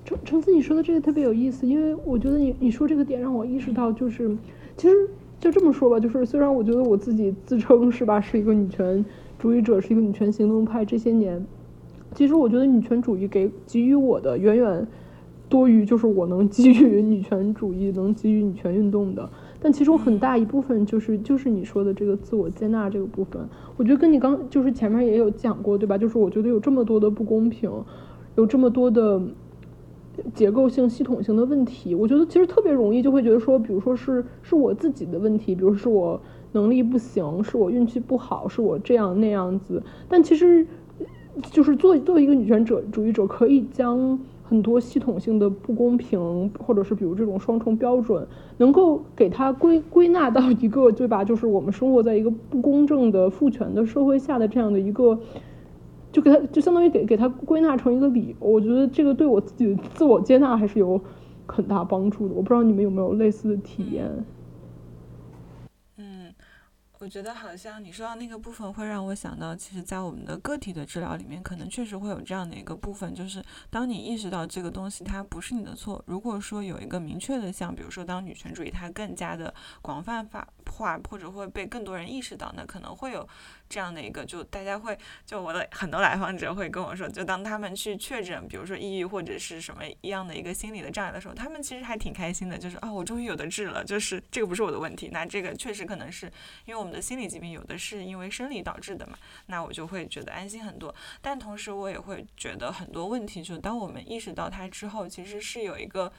[0.06, 4.34] 橙橙子，你说的这个特别有意思，因为我觉得你你说这个点让我意识到，就是
[4.74, 9.04] 其实就这么说吧，就是虽然我觉得我自己自称是吧，是一个女权
[9.38, 11.44] 主义者，是一个女权行动派，这些年，
[12.14, 14.86] 其实我觉得女权主义给给予我的远远
[15.48, 19.28] 多于就是我能给予女权主义能给予女权运动的。
[19.60, 23.40] 但其中很大一部分就是就是你说的这个自我接纳这个部分，
[23.76, 25.96] 我觉得跟你刚就是前面也有讲过，对吧？
[25.98, 27.70] 就是我觉得有这么多的不公平，
[28.36, 29.20] 有这么多的
[30.34, 36.20] 结构性、系统性的问题，我觉得其实特别容易就会觉得说，比如说是是我自己的问题，比如是我
[36.52, 39.82] 能力不行，是我运气不好，是我这样那样子。
[40.08, 40.66] 但其实
[41.50, 44.18] 就是作作为一个女权者主义者，可以将。
[44.48, 48.24] 很多系统性的不公平，或者是比如这种双重标准，
[48.58, 51.24] 能够给它归归纳到一个对吧？
[51.24, 55.18] 就是我们生活在一个不公正的父权的社会下的这样的一个，
[56.12, 58.34] 就给它就相当于给给它归纳成一个理。
[58.38, 61.00] 我觉得这个对我自己的自我接纳还是有
[61.46, 62.34] 很大帮助的。
[62.34, 64.10] 我不知道你们有没有类似的体验。
[65.96, 66.34] 嗯
[66.98, 79.52] 我觉得好像你说到那个部分，会让我想到，其实，在我们的个体的治疗里面，可能确实会有这样的一个部分，就是当你意识到这个东西它不是你的错，如果说有一个明确的像，比如说当女权主义它更加的
[79.82, 83.28] 广泛化话，或者会被更多人意识到，那可能会有。
[83.68, 96.26] 这样的一个，就大家会，就我的很多来访者会跟我说，就当他们去确诊，比如说抑郁或者是什么一样的一个心理的障碍的时候，他们其实还挺开心的，就是啊，我终于有的治了，就是这个不是我的问题，那这个确实可能是
[96.64, 100.94] 因为我们的心理疾病有的是因为生理导致的嘛，那我就会觉得安心很多。
[101.20, 106.12] 但同时我也会觉得很多问题，就当我们意识到它之后，其实是有一个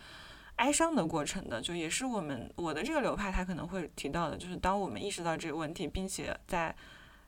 [0.57, 6.75] 哀伤的过程的，就也是我们我的这个流派他可能会提到的，就是当我们意识到这个问题，并且在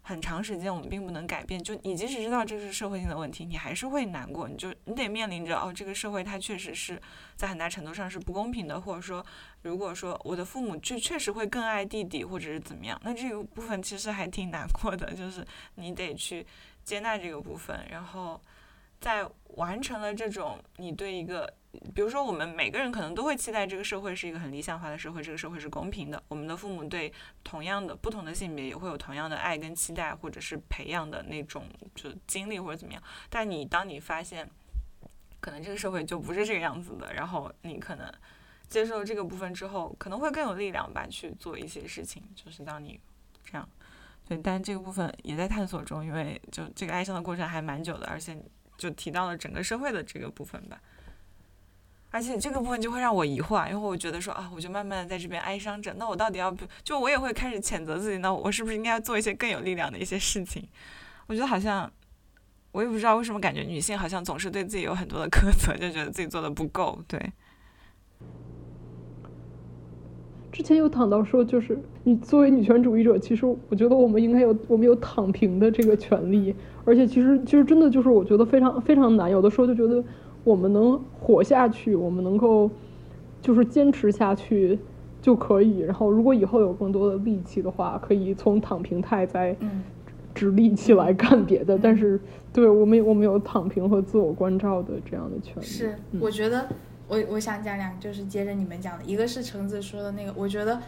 [0.01, 6.99] 很长时间我们并不能改变，就你即使知道这是社会性的问题，你还是会难过，你就你得面临着哦，这个社会它确实是
[7.35, 9.23] 在很大程度上是不公平的，或者说，
[9.61, 16.43] 如果说我的父母就确实会更爱弟弟，或者是怎么样，那这个部分其实还挺难过的，就是你得去
[16.83, 18.41] 接纳这个部分，然后
[18.99, 19.23] 在
[19.57, 21.53] 完成了这种你对一个。
[21.93, 26.21] 比如说，我们每个人可能都会期待这个社会是一个很理想化的社会，这个社会是公平的。
[26.27, 27.13] 我们的父母对
[27.43, 33.03] 同样的不同的性别也会有同样的爱跟期待，或者是培养的那种就经历或者怎么样。
[33.29, 34.49] 但你当你发现，
[35.39, 38.11] 可能这个社会就不是这个样子的，然后你可能
[38.67, 42.23] 接受这个部分之后，可能会更有力量吧去做一些事情。
[42.35, 42.99] 就是当你
[43.45, 43.69] 这样，
[44.27, 48.35] 对，但这个部分也在探索中，因为就这个哀伤的过程还蛮久的，而且
[48.75, 50.81] 就提到了整个社会的这个部分吧。
[52.11, 60.63] 而且这个部分就会让我疑惑，因为我觉得说啊，我就慢慢的在这边哀伤着，那我到底要不就我也会开始谴责自己，那我是不是应该做一些更有力量的一些事情？
[61.27, 61.91] 我觉得好像
[62.71, 66.99] 我也不知道为什么感觉女性好像总是对自己有很多的苛责，就觉得自己做的不够。
[67.07, 67.31] 对。
[70.51, 76.55] 之前有谈到说，就是你作为女权主义者，其实我觉得我们应该有我们有躺平的这个权利，
[76.85, 80.03] 而且其实其实真的就是我觉得非常非常难，有的时候就觉得。
[80.43, 82.69] 我们能活下去，我们能够
[83.41, 84.79] 就是坚持下去
[85.21, 85.79] 就可以。
[85.79, 89.55] 然后，如果以后有更多的力气的话，可以从躺平态再
[90.33, 91.77] 直立起来干别的。
[91.77, 92.19] 但是，
[92.53, 95.65] 对我们我们有躺平和自我关照的这样的权利。
[95.65, 96.67] 是，我觉得
[97.07, 100.81] 我我想讲两个，就是接着你们讲的，一个是橙子说的那个，我觉得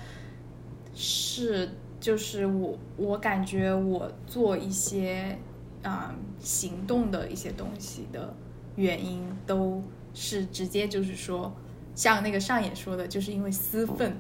[0.94, 5.38] 是就是我我感觉我做一些
[5.84, 8.34] 啊行动的一些东西的。
[8.82, 9.82] 原因都
[10.14, 11.54] 是直接就是说，
[11.96, 14.14] 像那个上野说的，就是因为私愤，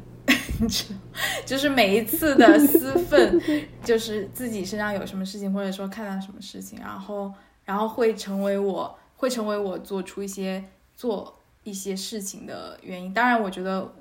[1.46, 3.42] 就是每一次的 私愤，
[3.84, 7.34] 就是自己身上有什么事情，或者说看到什么事情，然后
[7.66, 10.64] 然后会成为我会成为我做出一些
[10.96, 13.14] 做一些事情的原因。
[13.14, 13.94] 当然，我觉得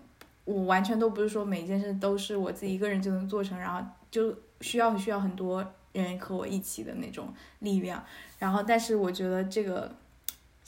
[0.44, 3.80] 我完全都不是说每一件事都是我自己一个人就能做成，然后
[4.10, 8.04] 就需要需要很多人和我一起的那种力量。
[8.38, 9.90] 然后，但是我觉得这个。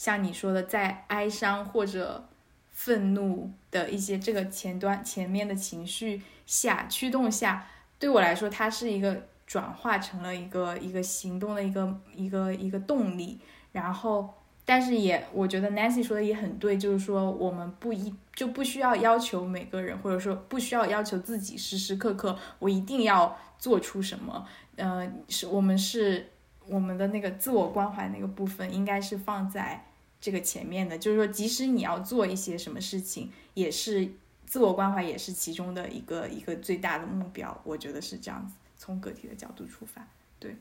[0.03, 2.29] 像你说的，在哀伤或者
[2.73, 7.69] 愤怒的一些这个前端前面的情绪下驱动下，
[8.01, 13.39] 对我来说，它是一个转化成了一个一个行动的一个一个一个动力。
[13.71, 14.29] 然后，
[14.65, 24.45] 但是也我觉得 Nancy 说的也很对，就是说我们不一就不需要要求每个人，或者说不需要要求自己时时刻刻我一定要做出什么。
[24.75, 26.29] 呃，是我们是
[26.67, 29.87] 我们的那个自我关怀那个部分，应该是放在。
[30.23, 34.09] 这个前面的，就是说，即使你要做一些什么事情，也是
[34.47, 37.61] 自我关怀，也是其中的一个一个最大的目标。
[37.65, 40.07] 我觉得是这样子，从个体的角度出发，
[40.39, 40.55] 对。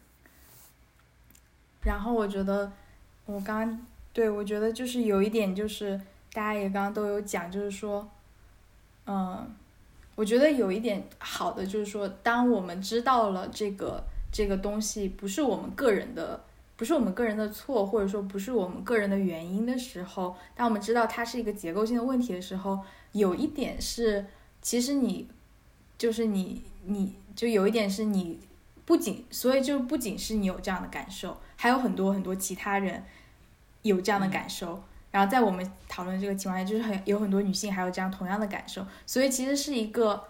[1.83, 2.73] 然后我觉得，
[3.27, 5.95] 我刚对我觉得就是有一点，就是
[6.33, 8.09] 大家也刚刚都有讲，就是说，
[9.05, 9.47] 嗯，
[10.15, 16.43] 我觉得有一点好的就是说，当我们知道了这个这个东西不是我们个人的。
[16.81, 22.79] 不是我们个人的错，或者说不是我们个人的原因的时候，当我们知道它是一个结构性的问题的时候，
[23.11, 24.25] 有一点是，
[24.63, 25.27] 其实你，
[25.95, 28.39] 就是你，你就有一点是你
[28.83, 33.03] 不仅，所以就不仅是你有这样的感受，还有很多很多其他人
[33.83, 34.81] 有这样的感受。
[35.11, 40.23] 然后在我们讨论这个情况下，就是很有很多女性还有这样同样的感受，所以其实是一个，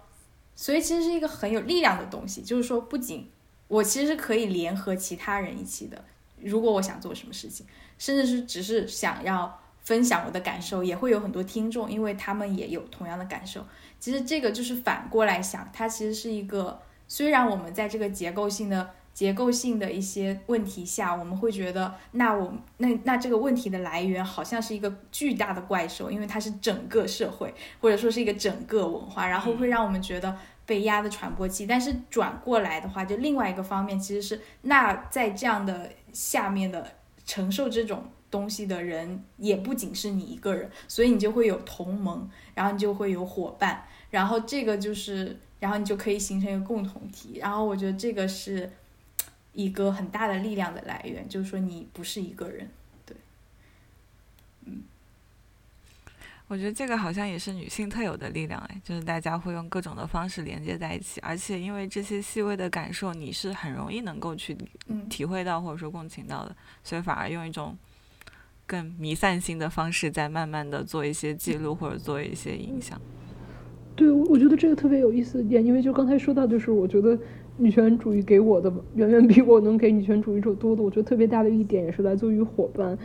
[0.57, 3.29] 所以其实是一个很有力量的东西，就是说不仅
[3.69, 6.03] 我其实是可以联合其他人一起的。
[6.43, 7.65] 如果我想做什么事情，
[7.97, 13.65] 甚至是只是想要分享我的感受，也会有很多听众，因为他们也有同样的感受。
[13.99, 30.35] 其实这个就是反过来想，它其实是一个，虽然我们在这个结构性的结构性的一些问题下，我们会觉得，那我那那这个问题的来源好像是一个巨大的怪兽，因为它是整个社会或者说是一个整个文化，然后会让我们觉得。
[30.71, 36.87] 被压的传播器，但是转过来的话，就另外一个方面，其实是那在这样的下面的
[37.25, 48.71] 承受这种东西的人，也不仅是你一个人，所以你就会有同盟，然后你就会有伙伴，然后这个就是，然后你就可以形成一个共同体，然后我觉得这个是
[49.51, 52.69] 一个很大的力量的来源，就是说你不是一个人。
[56.51, 64.53] 我觉得这个好像也是女性特有的力量哎，就是大家会用各种的方式连接在一起，而且因为这些细微的感受，你是很容易能够去
[65.09, 67.77] 体会到或者说共情到的，所以反而用一种
[68.67, 72.99] 更弥散性的方式，在慢慢的做一些记录或者做一些影响。
[73.95, 77.17] 对，我觉得这个特别有意思一点，因为就刚才说到，就是我觉得
[77.55, 82.97] 女权主义给我的远远比我能给女权主义者多的，我觉得特别大的一点也是来自于伙伴，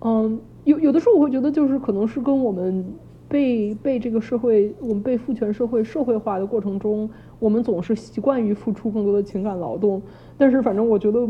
[0.00, 0.40] 嗯。
[0.64, 2.84] 有有的时候我会觉得，就是可能是跟我们
[3.26, 10.02] 被被这个社会，我们被父权社会社会化的过程中，我们总是习惯于付出更多的情感劳动。
[10.36, 11.20] 但是反正我觉得，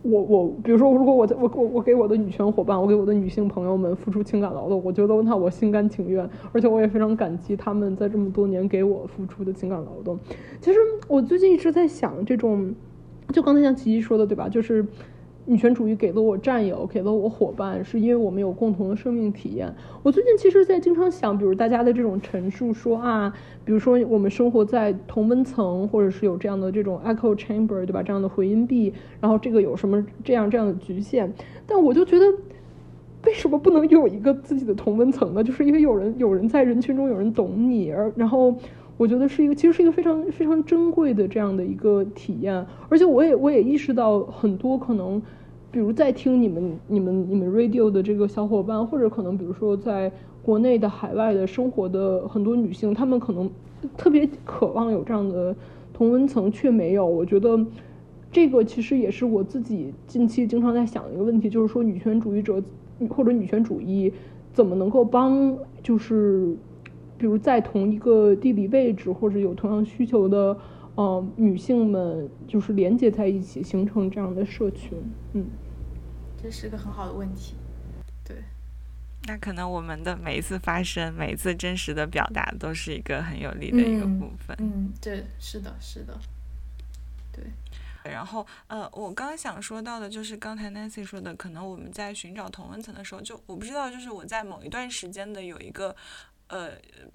[0.00, 10.18] 我我比如说，如果我在我我我给我的女权伙伴，我给我的女性朋友们付出情感劳动，我觉得那我心甘情愿，而且我也非常感激他们在这么多年给我付出的情感劳动。
[10.62, 12.74] 其实我最近一直在想，这种
[13.30, 14.48] 就刚才像琪琪说的，对吧？
[14.48, 14.86] 就是。
[15.46, 19.74] 女权主义给了我战友，给了我伙伴，是因为我们有共同的生命体验。
[20.02, 23.30] 我最近其实，在经常想，比如大家的这种陈述，说啊，
[23.62, 28.02] 比如说我们生活在同温层，或者是有这样的这种 echo chamber，对吧？
[28.02, 31.30] 这样的回音壁，然后这个有什么这样这样的局限？
[31.66, 32.24] 但我就觉得，
[33.26, 35.44] 为什么不能有一个自己的同温层呢？
[35.44, 38.54] 就是因为有人有人在人群中有人懂你，而然后。
[38.96, 45.20] 我觉得是一个，其实是一个非常非常珍贵的这样的一个体验，而且我也我也意识到很多可能，
[45.72, 53.50] 比如在听你们你们你们 radio 的这个小伙伴，或者可能比如说在国内的海外的生活的很多女性，她们可能
[53.96, 55.56] 特别渴望有这样的
[55.92, 57.04] 同温层，却没有。
[57.04, 57.66] 我觉得
[58.30, 62.62] 这个其实也是我自己近期经常在想的一个问题，就是说女权主义者
[63.08, 64.12] 或者女权主义
[64.52, 66.56] 怎么能够帮就是。
[67.24, 70.54] 比如在同一个地理位置或者有同样需求的，
[70.94, 75.02] 呃，女性们就是连接在一起，形成这样的社群。
[75.32, 75.46] 嗯，
[76.36, 77.54] 这是个很好的问题。
[78.22, 78.36] 对，
[79.26, 84.54] 那可能我们的每一次发声，每一次真实的表达，都是一个很有力的一个部分。
[84.60, 86.14] 嗯，对，是的，是的。
[87.32, 87.44] 对。
[88.04, 95.96] 然后，呃，我刚刚想说到的就是刚才 Nancy 说的，可能我们在寻找同温层的时候，就我不知道，就是我在某一段时间的有一个。
[96.48, 96.72] 呃，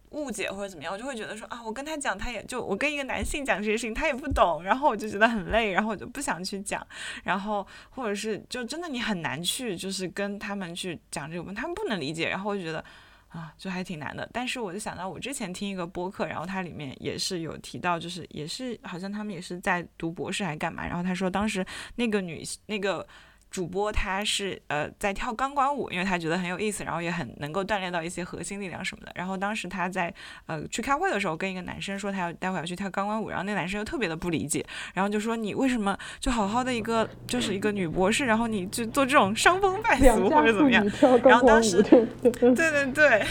[0.09, 6.85] 误解或者怎么样，我就会觉得说啊，我跟他讲，他也就我跟一个男性讲这些事情，他也不懂，然后我就觉得很累，然后我就不想去讲，
[7.23, 12.83] 然后或者是就真的你很难去就是跟他们去讲这个，他们不能理解，然后我就觉得
[13.27, 14.27] 啊，就还挺难的。
[14.33, 21.63] 但是我就想到我之前听一个播客，然后它里面也是有提到，就是也是好像他们也是在读博士还干嘛，然后他说当时
[21.95, 23.07] 那个女那个。
[23.51, 29.11] 主播他是呃在跳钢管舞，因为他觉得很有意思，然后也很能够锻炼到一些核心力量什么的。
[29.15, 30.13] 然后当时他在
[30.45, 40.85] 呃去开会的时候，跟一个男生说他要待会要去跳钢管舞，然后那男生又特别的不理解，然后就说你为什么就好好的一个就是一个女博士，然后你就做这种伤风败俗或者怎么样？
[41.23, 43.25] 然后当时对对 对，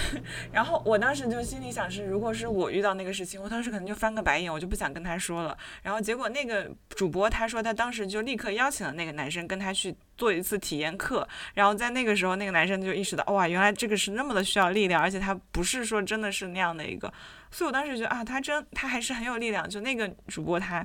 [0.50, 5.56] 然后我当时就心里想是，如果是我遇到那个事情，我当时可能就翻个白眼，我就不想跟他说了。
[5.82, 9.94] 然后结果那个主播他说他当时就立刻邀请了那个男生跟他去。
[10.18, 17.10] 做一次体验课，然后在那个时候，那个男生就意识到，哇，原来这个是那么的需要力量，而且他不是说真的是那样的一个，
[17.52, 19.66] 所以我当时觉得啊，他真他还是很有力量。
[19.66, 20.84] 就那个主播，他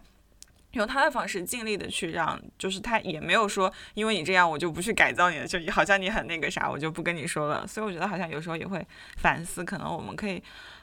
[0.74, 7.66] 用他的方式尽力的去让，就是他也没有说，因为你这样，我就不去改造你了，就好像你很那个啥，我就不跟你说了。
[7.66, 8.86] 所以我觉得好像有时候也会
[9.18, 10.42] 反思，可能我们可以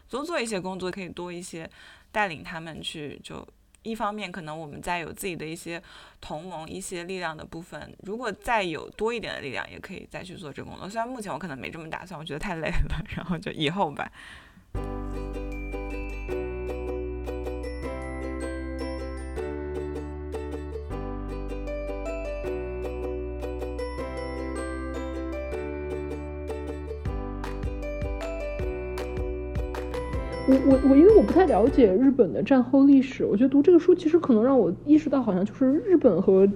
[0.09, 1.71] 多做一些工作，可以多一些
[2.11, 3.47] 带领他们去就。
[3.83, 5.83] 一方面，可能我们在有自己的一些
[6.21, 10.89] 同盟、一些力量的部分，如果再有多一点的力量，也可以再去做这个工作。
[10.89, 14.11] 虽然目前我可能没这么打算，我觉得太累了， 然后就以后吧。
[30.51, 36.49] 我我我，因为我不太了解日本的战后历史，我觉得读这个书其实可能让我意识到，好像就是日本和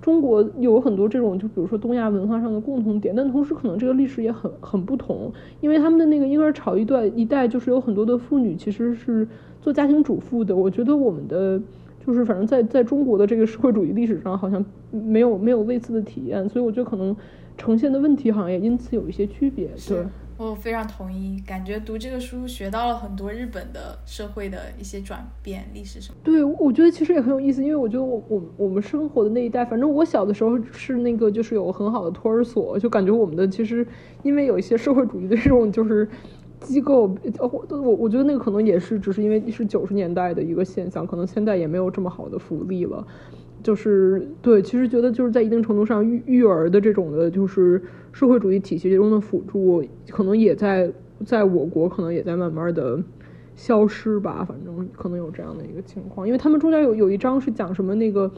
[0.00, 5.30] 中国有很多这种，就比如说东亚文化上的共同点，但同时可能这个历史也很很不同，
[5.60, 9.28] 因为他们的那个婴儿潮一段一代，就是有很多的妇女其实是
[9.60, 10.56] 做家庭主妇的。
[10.56, 11.60] 我觉得我们的
[12.06, 17.14] 就是反正在在中国的这个社会主义历史上，好像没有没有类似的体验，所以我觉得可能
[17.58, 19.98] 呈现的问题好像也因此有一些区别，对。
[20.36, 26.16] 我非常同意，感觉读这个书学到了很多日本的社会的一些转变、历史什么。
[26.24, 33.86] 对，我觉得其实也很有意思，因为我觉得我我我们生活的那一代，反正我小的时候是那个就是有很好的托儿所，就感觉我们的其实
[34.24, 36.08] 因为有一些社会主义的这种就是
[36.60, 43.06] 机构，我我我觉得那个可能也是只是因为是九十年代的一个现象，可能现在也没有这么好的福利了。
[43.64, 50.92] 就是对，其实觉得就是在一定程度上育育儿的这种的，就是社会主义体系中的辅助，可能也在
[51.24, 53.02] 在我国可能也在慢慢的
[53.56, 54.44] 消失吧。
[54.46, 58.30] 反正可能有这样的一个情况，因为他们中间有有一章是讲什么那个，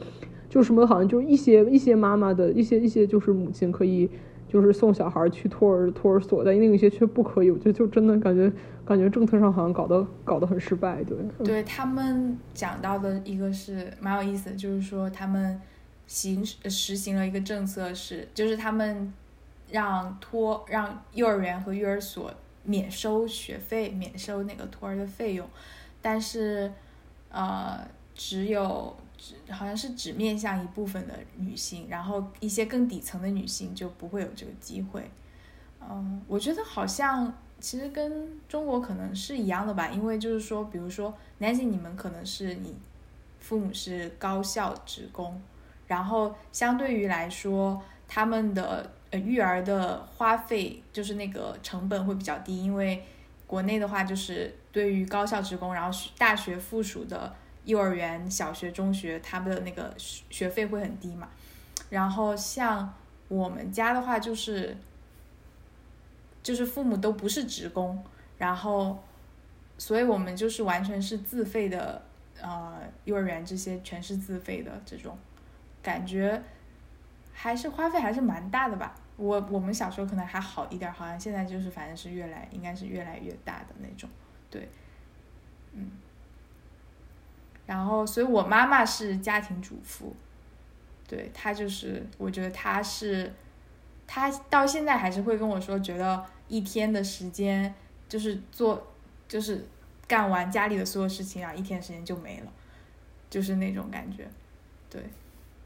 [0.49, 4.09] 就什么好像就一些一些妈妈的一些一些就是母亲可以。
[4.47, 8.51] 就是送小孩去托儿托儿所，但那一些却不可以，我觉得就真的感觉
[8.85, 11.17] 感觉政策上好像搞得搞得很失败，对。
[11.45, 15.59] 对他们讲到的一个是蛮有意思的，就是说他们
[16.07, 19.13] 行实行了一个政策是，就是他们
[19.69, 22.31] 让托让幼儿园和育儿所
[22.63, 25.45] 免收学费，免收那个托儿的费用，
[26.01, 26.71] 但是
[27.31, 27.79] 呃
[28.15, 28.95] 只有。
[29.17, 35.09] 只好像是只面向一部分的女性，然后一些更底层的女性就不会有这个机会。
[35.81, 42.75] 嗯，我觉得好像其实跟中国可能是一样的吧，因为就是说，比如说 Nancy，你们可能是你
[43.39, 45.41] 父母是高校职工，
[45.87, 53.03] 然后相对于来说，他们的呃育儿的花费就是那个成本会比较低，因为
[53.47, 57.35] 国内的话就是对于高校职工，然后大学附属的。
[57.67, 61.27] 幼儿园、小学、中学，他们的那个学费会很低嘛？
[61.89, 62.93] 然后像
[63.27, 64.75] 我们家的话，就是
[66.41, 68.01] 就是父母都不是职工，
[68.37, 69.03] 然后
[69.77, 72.01] 所以我们就是完全是自费的，
[72.41, 75.17] 呃，幼儿园这些全是自费的这种，
[75.83, 76.41] 感觉
[77.33, 78.95] 还是花费还是蛮大的吧。
[79.17, 84.09] 我我们小时候可能还好一点，好像现在就是反正是越来应该是越来越大的那种，
[84.49, 84.69] 对，
[85.73, 85.91] 嗯。
[87.67, 90.15] 然后，所以我妈妈是家庭主妇，
[91.05, 93.31] 对她就是，我觉得她是，
[94.07, 97.75] 她到现在还是会跟我说，觉得一天的时间
[98.07, 98.87] 就是做，
[99.27, 99.67] 就是
[100.07, 102.51] 干完家里的所有事情啊，一天时间就没了，
[103.29, 104.25] 就是那种感觉，
[104.89, 105.03] 对。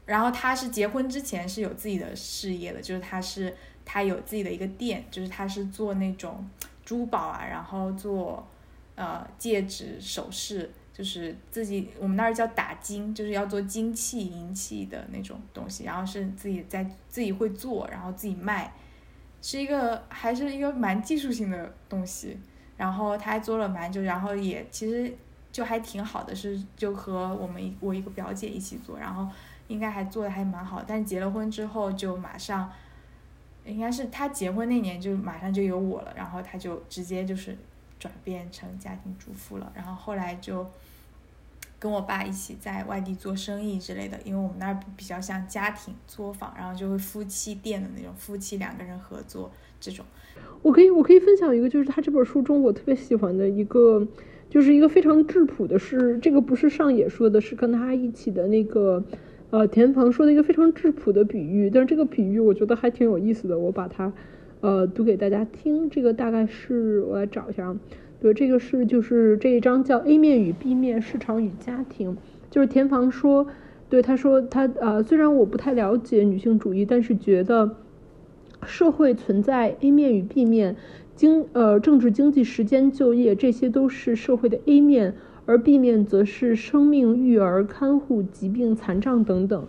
[0.04, 6.44] 然后她是结婚之前是有自己的事业的，就是她是她有自己的一个店，就是她是做那种
[6.84, 8.44] 珠宝啊，然后做
[8.96, 10.68] 呃戒指首饰。
[10.92, 18.72] 就是自己，我们那儿叫打金，就是要做金器、银器的那种东西，然后是自己在自己会做，然后自己卖，
[19.40, 22.38] 是一个还是一个蛮技术性的东西。
[22.74, 25.14] 然后他还做了蛮久，然后也其实
[25.52, 29.28] 就还挺好的，是就和我们我一个表姐一起做，然后
[29.68, 30.82] 应该还做的还蛮好。
[30.84, 32.72] 但结了婚之后就马上，
[33.64, 37.56] 应该是他结婚那年就马上就有我了，然后他就直接就是
[38.02, 40.66] 转变成家庭主妇了，然后后来就。
[41.82, 49.50] 跟我爸一起在外地做生意之类的，因为我们那儿比较像家庭作坊，然后就会夫妻店的那种，夫妻两个人合作
[49.80, 50.06] 这种。
[50.62, 54.06] 我可以我可以分享一个，就是他这本书中我特别喜欢的一个，
[54.48, 59.02] 就是一个非常质朴的，是这个不是上野说的，是跟他一起的那个
[59.50, 64.12] 呃田房说的一个非常质朴的比喻，但是这个比喻我觉得还挺有意思的，我把它
[64.62, 65.90] 呃读给大家听。
[65.90, 67.78] 这个大概是我来找一下啊。
[68.18, 72.16] 对，这个是就是这一章叫 A 面与 B 面，市场与家庭。
[72.50, 73.46] 就是田房说，
[73.88, 77.76] 对他说他呃，虽然我不太了解女性主义，但是觉得
[78.64, 80.76] 社会存在 A 面与 B 面，
[81.16, 85.14] 经呃政治、经济、时间、就业，这些都是社会的 A 面，
[85.46, 89.66] 而 B 面则是生命、育儿、看护、疾病、残障等等。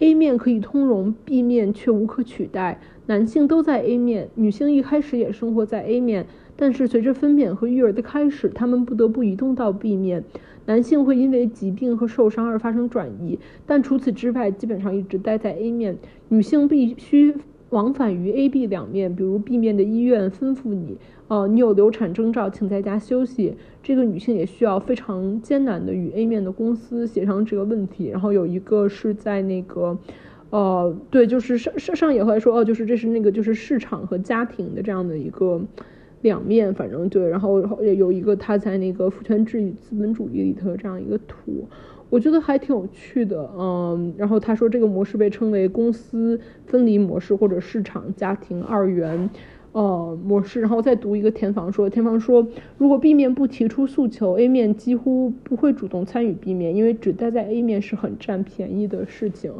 [0.00, 2.78] A 面可以通融，B 面却无可取代。
[3.06, 6.26] 男性都在 A 面，女性一开始也生活在 A 面。
[6.58, 10.24] 但是随着分娩和育儿的开始，他们不得不移动到 B 面。
[10.64, 15.98] 男性会因为疾病和受伤而发生转移，但除此之外，基本上一直待在 A 面。
[16.28, 17.34] 女性必须
[17.70, 20.96] 往返于 A、B 两面，比如 B 面的医院吩咐你，
[21.28, 23.54] 呃，你有流产征兆，请在家休息。
[23.82, 28.08] 这个女性也需要非常艰难的与 A 面的公司协商这个问题。
[28.08, 29.96] 然后有一个是在那个，
[30.50, 35.60] 呃，对，就是上上上野会说，哦，就是这是那个就是市场和家庭的这样的一个。
[36.22, 41.68] 两面，反正对，然后也有一个他在那个父权制与资本主义里头这样一个图，
[42.08, 49.30] 我觉得还挺有趣的，嗯，然后他说这个模式被称为公司分离模式或者市场家庭二元，
[49.72, 59.52] 呃模式，然后再读一个田房说，田房说如果 B 面不提出诉求，A 面几乎不会主动参与 B 面，因为只待在 A 面是很占便宜的事情，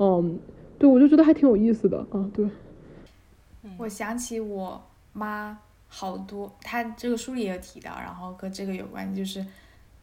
[0.00, 0.40] 嗯，
[0.78, 2.50] 对我就觉得还挺有意思的，啊，对，
[3.78, 4.82] 我想起我
[5.12, 5.56] 妈。
[5.92, 9.44] 好多，她这个书里也有提到，然后跟这个有关，就是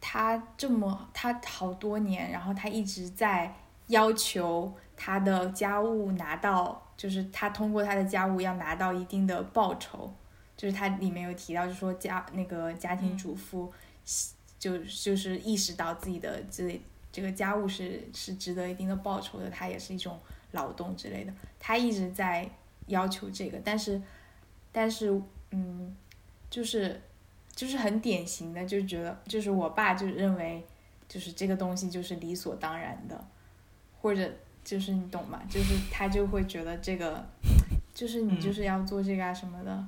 [0.02, 3.56] 她这么她好多年，然后她一直在
[3.88, 10.12] 要求她的家务拿到，就是她通过她的家务要拿到一定的报酬，
[10.58, 13.72] 就是他里面有提到，就说家那个家庭主妇，
[14.60, 16.78] 就就是意识到自己的这
[17.18, 20.20] 这个家务是是值得一定的报酬的，它也是一种
[20.52, 22.48] 劳动之类的，他一直在
[22.86, 24.00] 要求这个，但是
[24.72, 25.20] 但是。
[25.50, 25.96] 嗯，
[26.50, 27.02] 就是，
[27.56, 30.62] 就是很典型的，就觉得就是我爸就认为，
[31.08, 33.26] 就是这个东西就是理所当然的，
[34.02, 34.30] 或者
[34.66, 35.42] 就是你懂吗？
[35.50, 37.26] 就是他就会觉得这个，
[37.94, 39.88] 就是你就是要做这个啊什么的，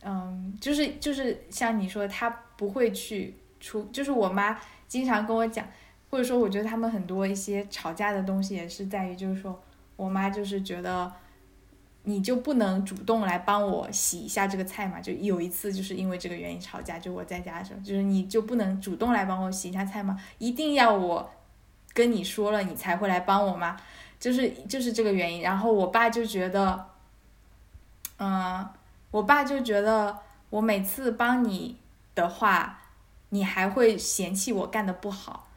[0.00, 5.68] 嗯，就是就是像你说，他不会去出，就是我妈经常跟我讲，
[6.10, 9.60] 或者说我觉得他们很多一些吵架的东西也是在于，就是说
[9.96, 11.12] 我妈就是觉得。
[12.04, 14.98] 你就不能主动来帮我洗一下这个菜嘛？
[14.98, 20.18] 就有一次就是因为这个原因吵架，就我在家的时候，就是你就不能主动来帮我洗一下菜吗？
[20.38, 21.28] 一定要我
[21.92, 23.76] 跟你说了你才会来帮我吗？
[24.18, 25.42] 就是就是这个原因。
[25.42, 26.86] 然后我爸就觉得，
[28.18, 28.66] 嗯，
[29.10, 31.76] 我爸就觉得我每次帮你
[32.14, 32.78] 的话，
[33.30, 35.47] 你还会嫌弃我干的不好，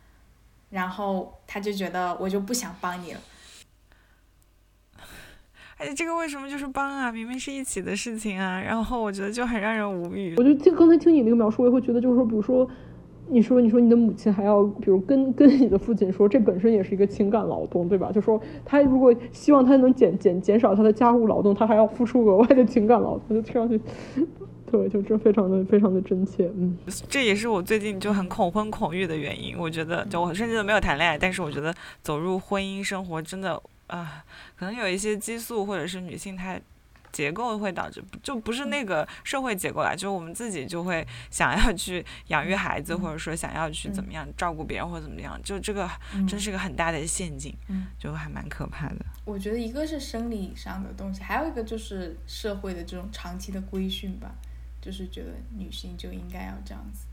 [0.71, 3.19] 然后他就觉得我就不想帮你了。
[5.77, 7.11] 哎，这个为什么就是帮啊？
[7.11, 8.61] 明明是一起的事情啊！
[8.61, 10.35] 然后我觉得就很让人无语。
[10.37, 12.69] 我就听刚才听你那个描述，我也会觉得，就是说，比如说，
[13.29, 18.11] 你说你说你的母亲还要，比如跟跟你的父亲说，这本身也是一个情感劳动，对吧？
[18.11, 23.81] 就说他如果希望他能减减减少他的家务劳动，他还要付出额外的情感劳动，就听上去，
[24.71, 26.49] 对，就这非常的非常的真切。
[26.55, 26.77] 嗯，
[27.09, 29.57] 这也是我最近就很恐婚恐育的原因。
[29.57, 33.61] 我觉得，就我甚至都没有谈恋爱，但是我觉得走入婚姻生活真的。
[33.87, 34.23] 啊，
[34.55, 36.57] 可能有一些激素或者是女性她
[37.11, 45.89] 结构会导致，就不是那个社会结构啦，就是我们自己就会想要去养育孩子，或者说想要去怎么样照顾别人或者怎么样，就这个
[46.25, 47.53] 真是个很大的陷阱，
[47.99, 48.95] 就还蛮可怕的。
[49.25, 54.31] 我觉得一个是生理上的东西，还有一个就是社会的这种长期的规训吧，
[54.81, 57.05] 就是觉得女性就应该要这样子。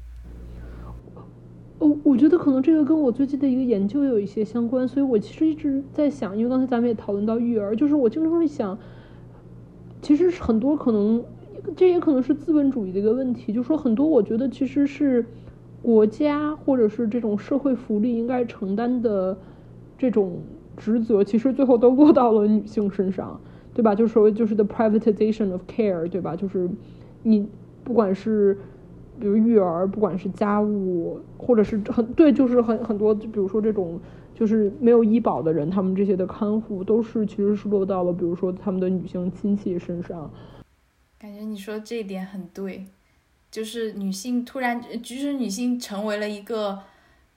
[1.80, 8.76] 哦，我觉得可能这个跟我最近的一个研究有一些相关，所以我其实一直在想，因为刚才咱们也讨论到育儿，就是我经常会想，
[10.02, 11.22] 其实很多可能，
[11.76, 15.24] 这也可能是资本主义的一个问题，就说很多我觉得其实是
[15.80, 19.38] 国家或者是这种社会福利应该承担的
[19.96, 20.40] 这种
[20.76, 23.40] 职责，其实最后都落到了女性身上，
[23.72, 23.94] 对吧？
[23.94, 26.34] 就所谓就是 the privatization of care，对吧？
[26.34, 26.68] 就是
[27.22, 27.48] 你
[27.84, 28.58] 不管是。
[29.20, 33.98] 比如育儿，不管是家务，或者是很对，就是很很多，就比如说这种
[34.32, 40.30] 就是没有医保的人，他们这些的看护都是其实是落到了，比如说他们的女性亲戚身上。
[41.18, 42.86] 感觉你说这一点很对，
[43.50, 46.78] 就是女性突然，即使女性成为了一个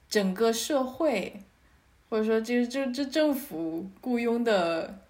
[0.08, 1.32] 整个社会，
[2.08, 5.00] 或者说就是这这政府雇佣的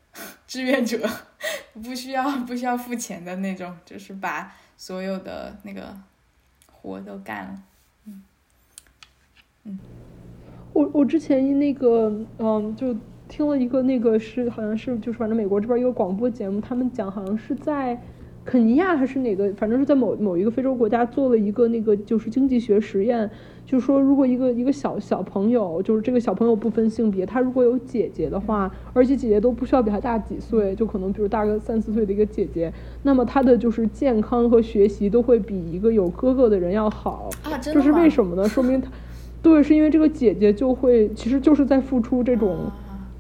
[0.46, 1.06] 志愿者，
[1.84, 5.96] 不需要不需要付钱的那种，就是把所有的那个
[6.72, 7.62] 活都干了。
[8.06, 8.22] 嗯
[9.64, 9.78] 嗯，
[10.72, 12.96] 我我之前那个嗯就。
[13.28, 17.98] 听了一个那个是好像是就是反正美国这边一个广播节目，他们讲好像是在
[18.45, 23.30] 肯尼亚还是哪个，反正是在某某一个非洲国家做了一个那个就是经济学实验，
[23.64, 32.72] 就是说如果一个一个小小朋友，就是这个小朋友不分性别，他如果有姐姐的话，而且姐姐都不需要比他大几岁，就可能比如大个三四岁的一个姐姐，
[33.05, 37.30] 那么他的就是健康和学习都会比一个有哥哥的人要好。
[37.45, 38.49] 啊，这是为什么呢？
[38.49, 38.90] 说明他
[39.40, 42.57] 对，是因为这个姐姐就会其实就是在付出这种。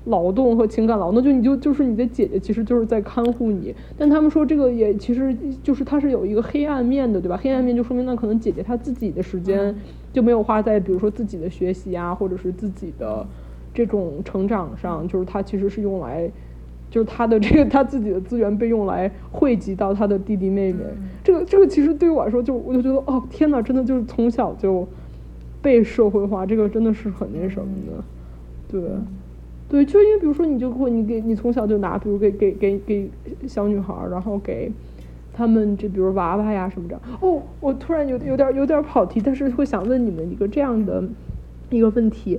[0.04, 3.74] 劳动和情感劳动，就你就就是你的姐姐，其实就是在看护你。
[3.96, 7.38] 但他们说这个也其实就是它是有一个黑暗面的，对吧？
[7.40, 9.74] 黑暗面就说明那可能姐姐她自己的时间
[10.12, 13.24] 就没有花在比如说自己的学习啊，或者是自己的
[13.72, 16.28] 这种成长上，就是她其实是用来，
[16.90, 20.80] 就是她的这个她自己的资源被用来汇集到她的弟弟妹妹。
[21.22, 24.84] 这个这个其实对于我来说，就我就觉得哦天哪，真的就是从小就
[25.62, 28.04] 被社会化，这个真的是很那什么的，
[28.68, 28.90] 对。
[29.68, 33.10] 对，就因为比如说，你就会你给你从小就拿，比如给给给给
[33.46, 34.70] 小女孩儿，然后给
[35.32, 37.00] 他们就比如娃娃呀什么的。
[37.20, 41.02] 哦，我突然有有点有点跑题，但是会想问你们一个这样的
[41.70, 42.38] 一个问题。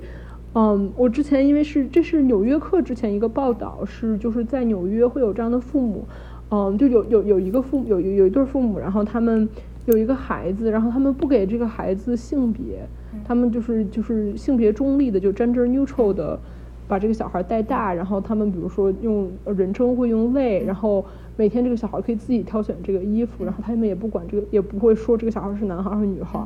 [0.54, 6.04] 嗯，我之前因为是这是《纽约客》之前一个报道，是就是在纽约会有这样的父母，
[6.52, 9.48] 嗯，就有有有一个父母有有有一对父母，然后他们
[9.86, 12.86] 有一个孩子，然后他们不给这个孩子性别，
[13.24, 16.38] 他们就是就是性别中立的，就 gender neutral 的。
[16.86, 21.04] 把这个小孩带大，然后他们比如说用人称会用 they，然后
[21.36, 26.38] 每天这个小孩可以自己挑选这个衣服，然后他们也不管这个，也不会说这个小孩是男孩还是女孩。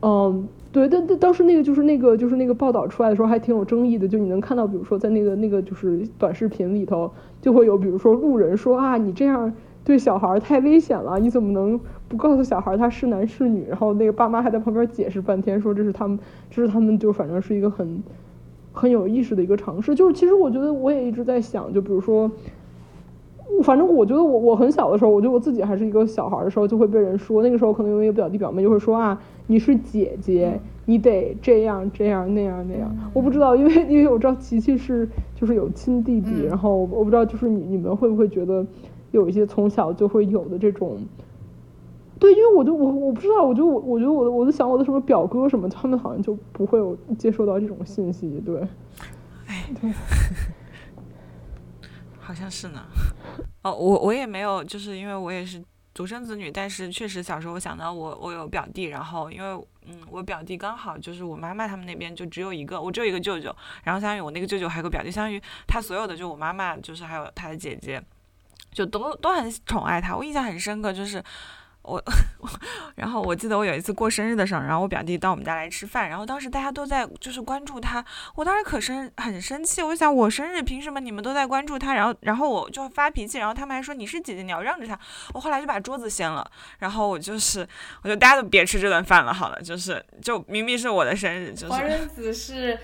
[0.00, 9.52] 嗯，对，但但当时那个就是那个就是那个报道出来的时候还挺有争议的，就你能看到，比如说在那个那个就是短视频里头，就会有比如说路人说啊，你这样
[9.82, 13.66] 对小孩太危险了，你怎么能不告诉小孩他是男是女？
[13.68, 16.16] 然后那个爸妈还在旁边解释半天，说这是他们，
[16.48, 18.00] 这是他们就反正是一个很。
[18.78, 22.30] 很有意识的一个尝试，就是其实我觉得我也一直在想，就比如说，
[23.64, 32.94] 反正我觉得我我很小的时候，我觉得我自己还是一个小孩的时候，就会被人说，那个时候可能因为表弟表妹就会说啊，你是姐姐，你得这样这样那样那样。
[33.12, 38.64] 我不知道，因为因为我知道琪琪是就是有亲弟弟，然后我不知道就是你你们会不会觉得
[39.10, 40.98] 有一些从小就会有的这种。
[42.18, 48.60] 对，因为我就我我不知道，我就我我觉得我我在想我的什么表哥什么，他们好像就不会有接收到这种信息，对。
[49.46, 49.92] 哎，对，
[52.18, 52.82] 好像是呢。
[53.62, 55.62] 哦，我我也没有，就是因为我也是
[55.94, 63.54] 独生子女，但是确实小时候我想到我我有表弟，然后因为嗯我表弟刚好就是我妈妈他们那边就只有一个，我只有一个舅舅，
[63.84, 68.02] 然后相当于我那个舅舅还有个表弟，相当于他所有的就我妈妈就是还有他的姐姐，
[68.72, 71.22] 就都都很宠爱他，我印象很深刻就是。
[71.88, 72.02] 我，
[72.96, 81.94] 然后我记得我有一次过生日的时候，然后我表弟到我们家来吃饭，然后当时大家都在就是关注他，我当时可生很生气，我想我生日凭什么你们都在关注他？
[81.94, 84.98] 然后然后我就发脾气，然后他们还说你是姐姐你要让着他，
[85.32, 87.66] 我后来就把桌子掀了，然后我就是
[88.02, 91.68] 我就大家都别吃这顿饭了，好了，就是就明明是我的生日，就是。
[91.68, 92.78] 黄仁子是。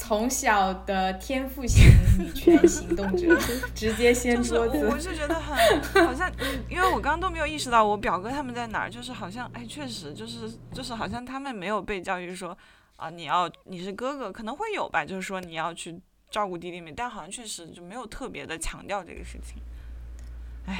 [0.00, 1.84] 从小的天赋型
[2.18, 3.36] 女权行动者，
[3.74, 4.86] 直接掀桌子。
[4.86, 6.32] 我是觉得很好像，
[6.70, 12.56] 因为我刚刚都没有意识到我表哥他们在哪儿，就是好像，哎，确实就是就是好像他们没有被教育说，
[12.96, 19.60] 啊，你要你是哥哥，可能会有吧，就是说你要去照顾弟弟妹，但好像确实就没有特别的强调这个事情。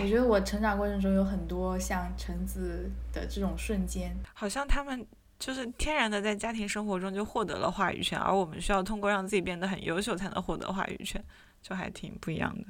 [0.00, 5.04] 我觉得我成长过程中有很多像橙子的这种瞬间，好像他们。
[5.38, 11.24] 就是天然的在家庭生活中就获得了话语权，而我们需要通过让自己变得很优秀才能获得话语权，
[11.62, 12.64] 就还挺不一样的。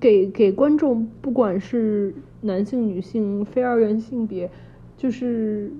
[0.00, 4.50] 给给观众，不管是男性、女性、非二元性别，
[4.96, 5.72] 就是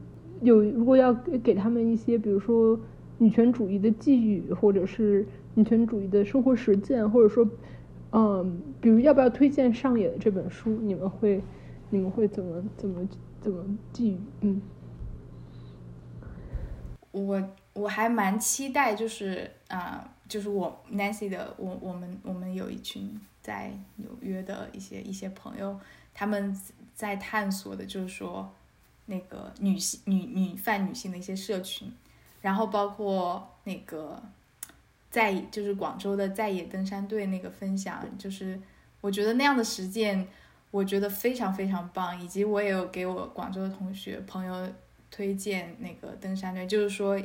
[0.43, 2.79] 有如果要给他们一些，比如说
[3.19, 7.49] 女权主义的寄语，或者是女权主义的生活实践，或者说，
[8.13, 11.43] 嗯，比如要不要推荐上野的这本书，你们会
[11.91, 13.09] 你们会怎么怎么
[13.41, 14.19] 怎么寄语？
[14.43, 14.63] 嗯，
[17.13, 17.43] 我
[17.75, 20.15] 我还蛮期待，就是啊。
[20.29, 23.19] 就是我 Nancy 的我我们我们有一群
[23.49, 25.81] 在纽约的一些一些朋友，
[26.13, 26.55] 他们
[26.95, 28.53] 在探索的就是说
[29.07, 31.91] 那个女性女女泛女性的一些社群，
[32.43, 34.23] 然后包括那个
[35.11, 38.61] 在就是广州的在野登山队那个分享，就是
[39.01, 40.29] 我觉得那样的实践，
[40.71, 44.69] 我觉得非常非常棒，以及我也有给我广州的同学朋友
[45.11, 47.19] 推荐那个登山队，就是说。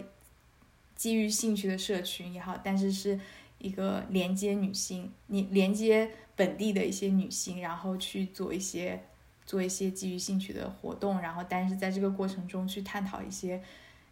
[0.96, 3.20] 基于兴趣的社群也好，但是是
[3.64, 9.02] 一个连接女性，你连接本地的一些女性，然后去做一些
[9.46, 13.62] 做一些基于兴趣的活动，然后但是在这个过程中去探讨一些，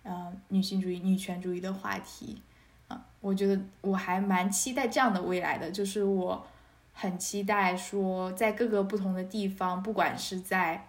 [0.03, 2.41] 呃，女性主义、女权主义的话题，
[2.87, 6.47] 啊，我觉得我还蛮期待这样的未来的，就是我
[6.93, 10.87] 很期待说，在各个不同的地方，不管是在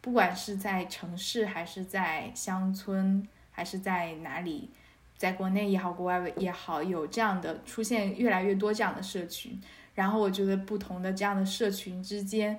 [0.00, 4.70] 不管是在城市还是在乡村还是在哪里。
[5.16, 9.60] 在国内也好，国外也好，有这样的出现越来越多这样的社群，
[9.94, 12.58] 然后我觉得不同的这样的社群之间，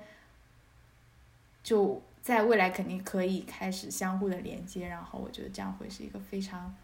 [1.62, 6.74] 就在未来肯定可以开始相互的连接，然后我觉得这样会是一个非常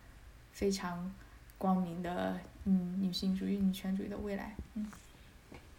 [0.53, 1.13] 非常
[1.59, 4.87] 光明的嗯女性主义、女权主义的未来，嗯。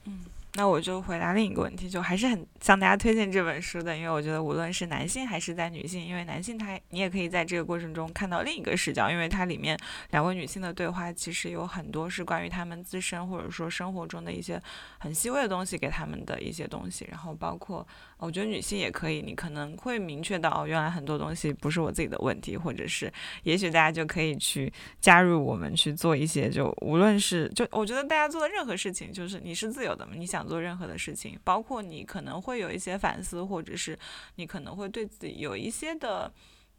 [0.05, 0.19] 嗯。
[0.55, 9.75] 那我就回答另一个问题，就还是很向大家推荐这本书的，因为我觉得无论是男性还是在女性，因为男性他你也可以在这个过程中看到另一个视角，因为它里面
[10.11, 14.61] 两位女性的对话其实有很多是关于他们自身或者说生活中的一些
[14.99, 17.85] 很细微的东西给他们的一些东西，然后包括
[18.23, 23.11] 我觉得女性也可以，你可能会明确到哦，原来很多东西不是我自己的问题，或者是
[23.41, 24.71] 也许大家就可以去
[25.01, 30.43] 加入我们去做一些，就无论是就我觉得大家做的任何事情，就是你是自由的嘛，你想。
[30.43, 33.97] 做任何的事情，包括你可能会有一些反思，或者是
[34.35, 36.29] 你可能会对自己有一些的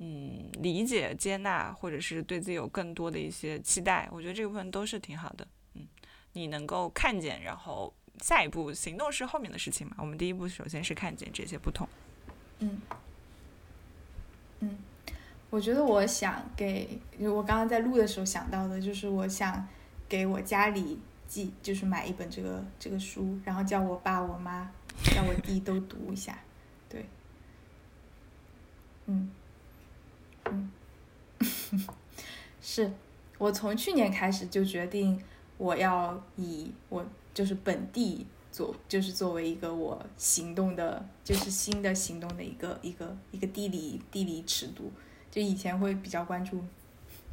[0.01, 4.07] 嗯理解、接纳，或者是对自己有更多的一些期待。
[4.12, 5.49] 我觉得这部分都是挺好的。
[5.76, 5.88] 嗯，
[6.34, 7.90] 你能够看见，然后
[8.21, 9.97] 下一步行动是后面的事情嘛？
[9.99, 11.89] 我们第一步首先是看见这些不同。
[12.59, 12.81] 嗯
[14.61, 14.79] 嗯，
[15.51, 19.67] 我觉得我想给，我刚刚在录的时候想到的就是我想
[20.09, 20.99] 给我家里。
[21.27, 24.71] 寄就是买一本这个这个书，然后叫我爸、我妈、
[25.05, 26.39] 叫我弟都读一下，
[26.87, 27.07] 对，
[29.07, 29.31] 嗯，
[30.45, 30.71] 嗯，
[32.61, 32.93] 是
[33.39, 35.21] 我从去年开始就决定
[35.57, 37.05] 我要以我
[37.35, 44.91] 就是本地作，就是作为一个我行动的，就是新的行动的一个一个一个地理地理尺度，
[45.30, 46.64] 就以前会比较关注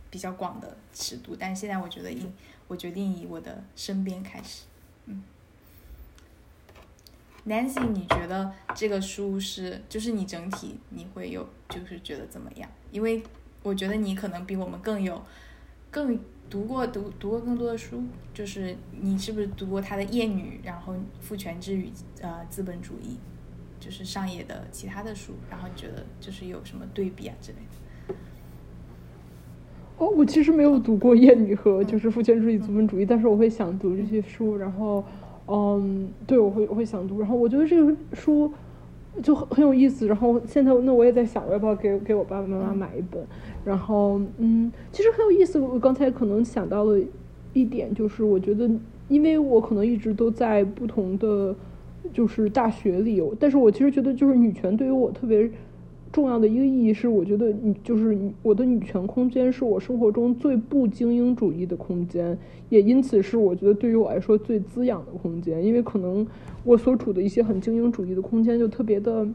[0.10, 2.30] 比较广的尺度，但现在我觉得应。
[2.68, 4.64] 我决定以我的身边开始，
[5.06, 5.22] 嗯
[7.45, 12.72] ，Nancy，你觉得这个书是，就是你整体你会有，就是觉得怎么样？
[12.89, 13.22] 因为
[13.62, 15.22] 我觉得你可能比我们更有，
[15.91, 16.18] 更
[16.52, 21.89] 读过读读过更多的书，就是你是不是读过他的《厌女》，然后《父权制与
[22.22, 23.18] 呃资本主义》，
[23.84, 28.16] 就是上野的其他的书，然后你觉得就是有什么对比啊之类的？
[29.97, 34.58] 哦，我其实没有读过《厌女》和就是《父权制与资本主义》，但是我会想读这些书。
[34.58, 35.06] 然后，
[35.47, 37.22] 嗯，对，我会我会想读。
[37.22, 38.52] 然后我觉得这个书
[39.22, 40.07] 就很很有意思。
[40.07, 43.22] 然后现在那我也在想，我要不要给给我爸爸妈妈买一本？
[43.66, 45.59] 然后，嗯，其实很有意思。
[45.59, 46.99] 我刚才可能想到了
[47.53, 48.70] 一点，就是我觉得，
[49.07, 51.55] 因为我可能一直都在不同的
[52.14, 55.49] 就是大学里，但是我其实觉得，就是女权对于我特别。
[56.12, 62.38] 重要的一个意义是，我觉得你就是我的女权空间是我生活中最不精英主义的空间，
[62.70, 65.64] 也因此是我觉得对于我来说最滋养的空间。
[65.64, 66.28] 因为可能
[66.64, 69.26] 我所处的一些很精英主义的空间就特别的，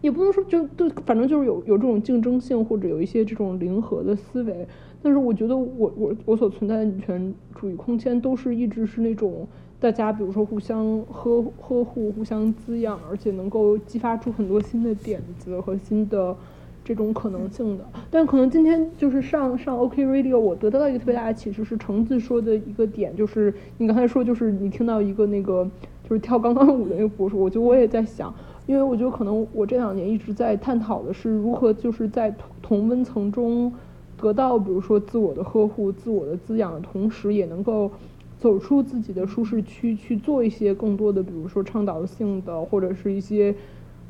[0.00, 4.68] 也不能说就就反正就是有有这种竞争性或者有一些这种零和的思维。
[5.02, 9.46] 但是我觉得我我我所存在的女权主义空间都是一直是那种。
[9.78, 16.34] 大家比如说互相呵呵护、互相滋养，而且能够激发出很多新的点子和新的
[16.82, 17.84] 这种可能性的。
[18.10, 25.68] 但可能今天就是上上 OK Radio，我得到了一个特别大的启示，是橙子说的一个点，就是你刚才说，就是你听到一个那个
[26.08, 28.34] 就是跳钢管舞的那个博主，我觉得我也在想，
[28.66, 33.70] 因为我觉得可能我这两年一直在探讨的是如何就是在同同温层中
[34.16, 37.90] 得到，比如说自我的呵护、自我的滋养的同时，也能够。
[38.38, 43.54] 走出自己的舒适区，去做一些更多的，比如说倡导性的，或者是一些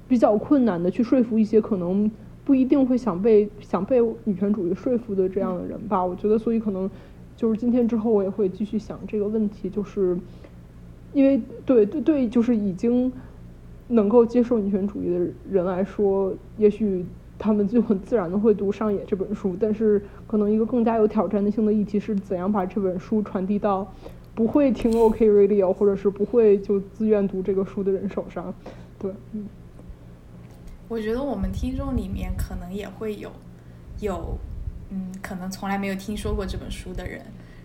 [0.08, 2.10] 比较困难的，去说服一些可能
[2.44, 6.04] 不一定会想被想被女权主义说服的这样的人吧。
[6.04, 6.90] 我觉得，所以可能
[7.36, 10.18] 就是今天之后，我也会继续想这个问题，就是
[11.12, 13.12] 因为对对对，就是已经
[13.88, 17.04] 能够接受女权主义的人来说，也许
[17.38, 19.56] 他们就很自然的会读上野这本书。
[19.58, 23.86] 但是可能一个更加有挑战性的议题是怎样把这本书传递到
[24.36, 28.54] 不会听 OK Radio 或者是不会就自愿读这个书的人手上。
[28.96, 29.48] 对，嗯。
[30.86, 33.32] 我觉得我们听众里面可能也会有
[33.98, 34.38] 有
[34.90, 37.20] 嗯，可能从来没有听说过这本书的人，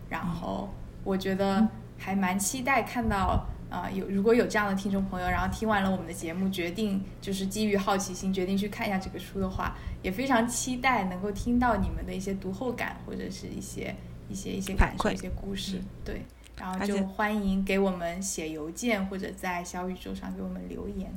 [0.10, 0.68] 然后
[1.04, 1.68] 我觉得
[1.98, 3.46] 还蛮期待看到。
[3.72, 13.96] 啊，有如果有这样的听众朋友，然后听完了我们的节目，决定就是基于好奇心决定去看一下这个书的话，也非常期待能够听到你们的一些读后感，或者是一些
[14.28, 15.80] 一些一些感受、一些故事。
[16.04, 16.22] 对，
[16.58, 21.12] 然后就欢迎给我们写邮件或者在小宇宙上给我们留言。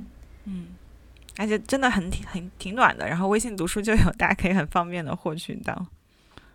[0.44, 0.68] 嗯，
[1.36, 5.86] 而且真的很挺很挺暖的，然后微信读书就有，大家可以很方便的获取到。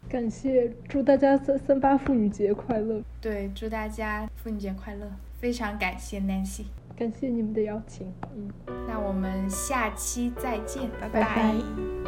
[0.08, 3.02] 感谢，祝大家三三八妇女节快乐。
[3.20, 5.12] 对，祝大家妇女节快乐。
[5.40, 6.64] 非常感谢 Nancy，
[6.98, 8.14] 感谢你们的邀请。
[8.36, 8.50] 嗯，
[8.88, 11.24] 那我们下期再见，拜拜。
[11.24, 11.99] 画